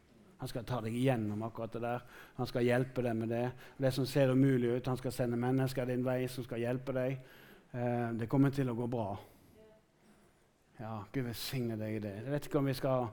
Han 0.43 0.51
skal 0.51 0.65
ta 0.69 0.81
deg 0.85 0.97
igjennom 0.99 1.43
akkurat 1.47 1.73
det 1.73 1.81
der. 1.85 2.03
Han 2.37 2.49
skal 2.51 2.67
hjelpe 2.67 3.03
deg 3.07 3.15
med 3.17 3.31
det. 3.33 3.45
Det 3.81 3.93
som 3.95 4.07
ser 4.07 4.33
umulig 4.35 4.75
ut, 4.75 4.91
han 4.91 4.99
skal 5.01 5.15
sende 5.15 5.39
mennesker 5.41 5.87
din 5.89 6.05
vei 6.05 6.27
som 6.29 6.45
skal 6.45 6.61
hjelpe 6.61 6.93
deg. 6.93 7.15
Eh, 7.73 8.09
det 8.19 8.29
kommer 8.29 8.53
til 8.53 8.69
å 8.69 8.75
gå 8.77 8.89
bra. 8.91 9.07
Ja, 10.83 10.99
Gud 11.15 11.29
velsigne 11.31 11.79
deg 11.79 11.97
i 11.97 12.03
det. 12.03 12.13
Jeg 12.19 12.35
vet 12.35 12.49
ikke 12.51 12.61
om 12.61 12.69
vi 12.69 12.75
skal 12.77 13.07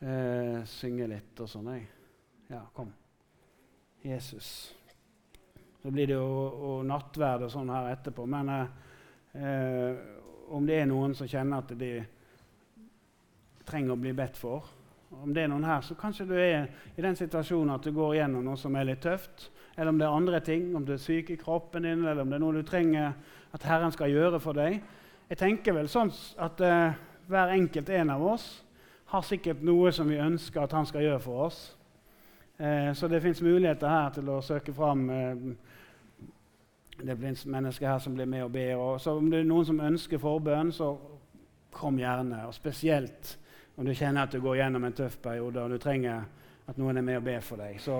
eh, 0.00 0.64
synge 0.66 1.10
litt 1.12 1.44
og 1.44 1.52
sånn. 1.52 1.70
Ja, 2.48 2.64
kom. 2.74 2.90
Jesus. 4.02 4.50
Så 5.82 5.92
blir 5.92 6.08
det 6.08 6.16
jo 6.16 6.26
og 6.72 6.84
nattverd 6.88 7.46
og 7.46 7.52
sånn 7.52 7.70
her 7.70 7.92
etterpå. 7.92 8.24
Men 8.26 8.52
eh, 8.56 10.02
om 10.50 10.66
det 10.66 10.80
er 10.80 10.90
noen 10.90 11.14
som 11.14 11.28
kjenner 11.28 11.62
at 11.62 11.76
de 11.78 11.92
trenger 13.66 13.94
å 13.94 14.00
bli 14.00 14.14
bedt 14.16 14.38
for, 14.38 14.66
om 15.22 15.32
det 15.34 15.44
er 15.44 15.50
noen 15.50 15.64
her, 15.66 15.84
så 15.86 15.94
kanskje 15.98 16.26
du 16.28 16.34
er 16.34 16.66
i 16.96 17.02
den 17.02 17.16
situasjonen 17.16 17.76
at 17.76 17.84
du 17.86 17.92
går 17.94 18.16
gjennom 18.18 18.44
noe 18.44 18.58
som 18.60 18.74
er 18.76 18.88
litt 18.88 19.04
tøft. 19.04 19.48
Eller 19.76 19.92
om 19.92 19.98
det 20.00 20.06
er 20.06 20.16
andre 20.16 20.40
ting, 20.44 20.68
om 20.76 20.84
du 20.84 20.94
er 20.94 21.00
syk 21.02 21.30
i 21.30 21.38
kroppen 21.40 21.86
din, 21.86 22.04
eller 22.04 22.24
om 22.24 22.30
det 22.30 22.38
er 22.38 22.42
noe 22.42 22.56
du 22.56 22.66
trenger 22.66 23.12
at 23.54 23.66
Herren 23.68 23.94
skal 23.94 24.12
gjøre 24.12 24.40
for 24.42 24.56
deg. 24.56 24.80
Jeg 25.30 25.40
tenker 25.40 25.76
vel 25.76 25.88
sånn 25.90 26.10
at 26.42 26.60
uh, 26.62 26.96
hver 27.30 27.54
enkelt 27.54 27.90
en 27.90 28.12
av 28.14 28.24
oss 28.34 28.46
har 29.10 29.24
sikkert 29.26 29.62
noe 29.66 29.92
som 29.94 30.08
vi 30.10 30.18
ønsker 30.22 30.64
at 30.64 30.74
han 30.74 30.86
skal 30.86 31.04
gjøre 31.06 31.22
for 31.22 31.46
oss. 31.46 31.60
Eh, 32.58 32.92
så 32.96 33.08
det 33.08 33.20
fins 33.20 33.42
muligheter 33.44 33.90
her 33.90 34.14
til 34.16 34.30
å 34.32 34.40
søke 34.42 34.72
fram 34.72 35.10
eh, 35.12 35.42
Det 36.96 37.16
blir 37.18 37.34
mennesker 37.52 37.90
her 37.90 37.98
som 38.00 38.14
blir 38.16 38.26
med 38.26 38.46
og 38.46 38.54
ber. 38.54 38.74
Og 38.80 39.00
så 39.00 39.12
om 39.18 39.28
det 39.30 39.42
er 39.42 39.48
noen 39.48 39.66
som 39.68 39.82
ønsker 39.84 40.18
forbønn, 40.18 40.72
så 40.72 40.94
kom 41.70 41.98
gjerne. 42.00 42.46
Og 42.48 42.54
spesielt 42.56 43.34
om 43.76 43.84
du 43.84 43.94
kjenner 43.94 44.24
at 44.24 44.32
du 44.32 44.40
går 44.40 44.62
gjennom 44.62 44.84
en 44.88 44.96
tøff 44.96 45.18
periode 45.22 45.62
og 45.62 45.74
du 45.74 45.78
trenger 45.78 46.24
at 46.66 46.78
noen 46.80 46.98
er 46.98 47.04
med 47.04 47.20
og 47.20 47.26
ber 47.28 47.44
for 47.44 47.60
deg. 47.60 47.76
Så 47.80 47.98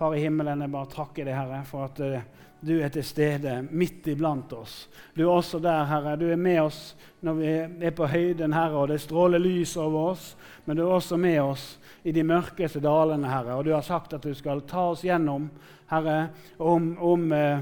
Far 0.00 0.14
i 0.16 0.20
himmelen, 0.22 0.62
jeg 0.64 0.72
bare 0.72 0.88
takker 0.88 1.26
deg, 1.28 1.34
Herre, 1.36 1.58
for 1.68 1.84
at 1.84 1.98
uh, 2.00 2.46
du 2.64 2.70
er 2.80 2.88
til 2.88 3.04
stede 3.04 3.58
midt 3.68 4.06
iblant 4.08 4.54
oss. 4.56 4.86
Du 5.12 5.26
er 5.26 5.28
også 5.28 5.58
der, 5.60 5.82
Herre. 5.90 6.14
Du 6.16 6.24
er 6.32 6.40
med 6.40 6.56
oss 6.62 6.78
når 7.20 7.36
vi 7.36 7.50
er 7.84 7.92
på 7.92 8.08
høyden, 8.08 8.54
Herre, 8.56 8.78
og 8.80 8.88
det 8.88 8.96
stråler 9.04 9.42
lys 9.44 9.74
over 9.76 10.14
oss. 10.14 10.30
Men 10.64 10.78
du 10.78 10.86
er 10.86 10.94
også 10.94 11.18
med 11.20 11.36
oss 11.42 11.66
i 12.00 12.14
de 12.16 12.24
mørkeste 12.24 12.80
dalene, 12.80 13.28
Herre. 13.28 13.58
Og 13.58 13.68
du 13.68 13.74
har 13.74 13.84
sagt 13.84 14.16
at 14.16 14.24
du 14.24 14.32
skal 14.32 14.64
ta 14.64 14.86
oss 14.94 15.04
gjennom, 15.04 15.50
Herre, 15.92 16.16
om, 16.56 16.94
om 16.96 17.28
uh, 17.36 17.60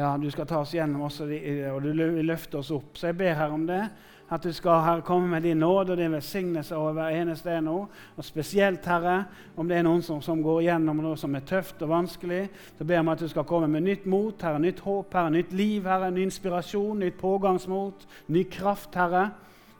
ja, 0.00 0.14
du 0.16 0.30
skal 0.32 0.48
ta 0.48 0.62
oss 0.64 0.72
gjennom 0.72 1.04
også, 1.10 1.28
og 1.74 1.84
du 1.84 1.92
løfter 2.24 2.64
oss 2.64 2.72
opp. 2.72 2.96
Så 2.96 3.10
jeg 3.12 3.20
ber 3.20 3.36
her 3.36 3.52
om 3.52 3.68
det. 3.68 3.82
At 4.30 4.44
du 4.44 4.52
skal 4.54 4.84
Herre, 4.84 5.02
komme 5.02 5.28
med 5.28 5.42
din 5.42 5.58
nåde 5.58 5.92
og 5.92 5.98
din 5.98 6.12
velsignelse 6.12 6.76
over 6.76 6.92
hver 6.92 7.16
eneste 7.18 7.50
en 7.50 7.64
nå. 7.66 7.78
Og 8.16 8.24
spesielt, 8.24 8.86
Herre, 8.86 9.24
om 9.56 9.68
det 9.68 9.76
er 9.76 9.82
noen 9.82 10.02
som, 10.06 10.22
som, 10.22 10.42
går 10.42 10.62
gjennom 10.68 11.02
noe 11.02 11.18
som 11.18 11.34
er 11.34 11.44
tøft 11.46 11.82
og 11.82 11.90
vanskelig, 11.90 12.44
så 12.78 12.86
ber 12.86 12.94
jeg 12.94 13.06
om 13.06 13.12
at 13.12 13.24
du 13.24 13.28
skal 13.28 13.48
komme 13.48 13.68
med 13.68 13.86
nytt 13.88 14.06
mot, 14.06 14.42
Herre, 14.42 14.62
nytt 14.62 14.84
håp, 14.86 15.14
Herre, 15.18 15.34
nytt 15.34 15.52
liv, 15.52 15.82
Herre, 15.90 16.12
ny 16.14 16.28
inspirasjon, 16.28 17.02
nytt 17.02 17.18
pågangsmot, 17.18 18.06
ny 18.30 18.46
kraft, 18.50 18.94
Herre. 18.94 19.30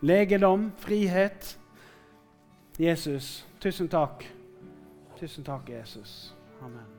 Legedom, 0.02 0.72
frihet. 0.82 1.56
Jesus, 2.80 3.46
tusen 3.60 3.88
takk. 3.92 4.24
Tusen 5.20 5.44
takk, 5.44 5.68
Jesus. 5.68 6.32
Amen. 6.64 6.89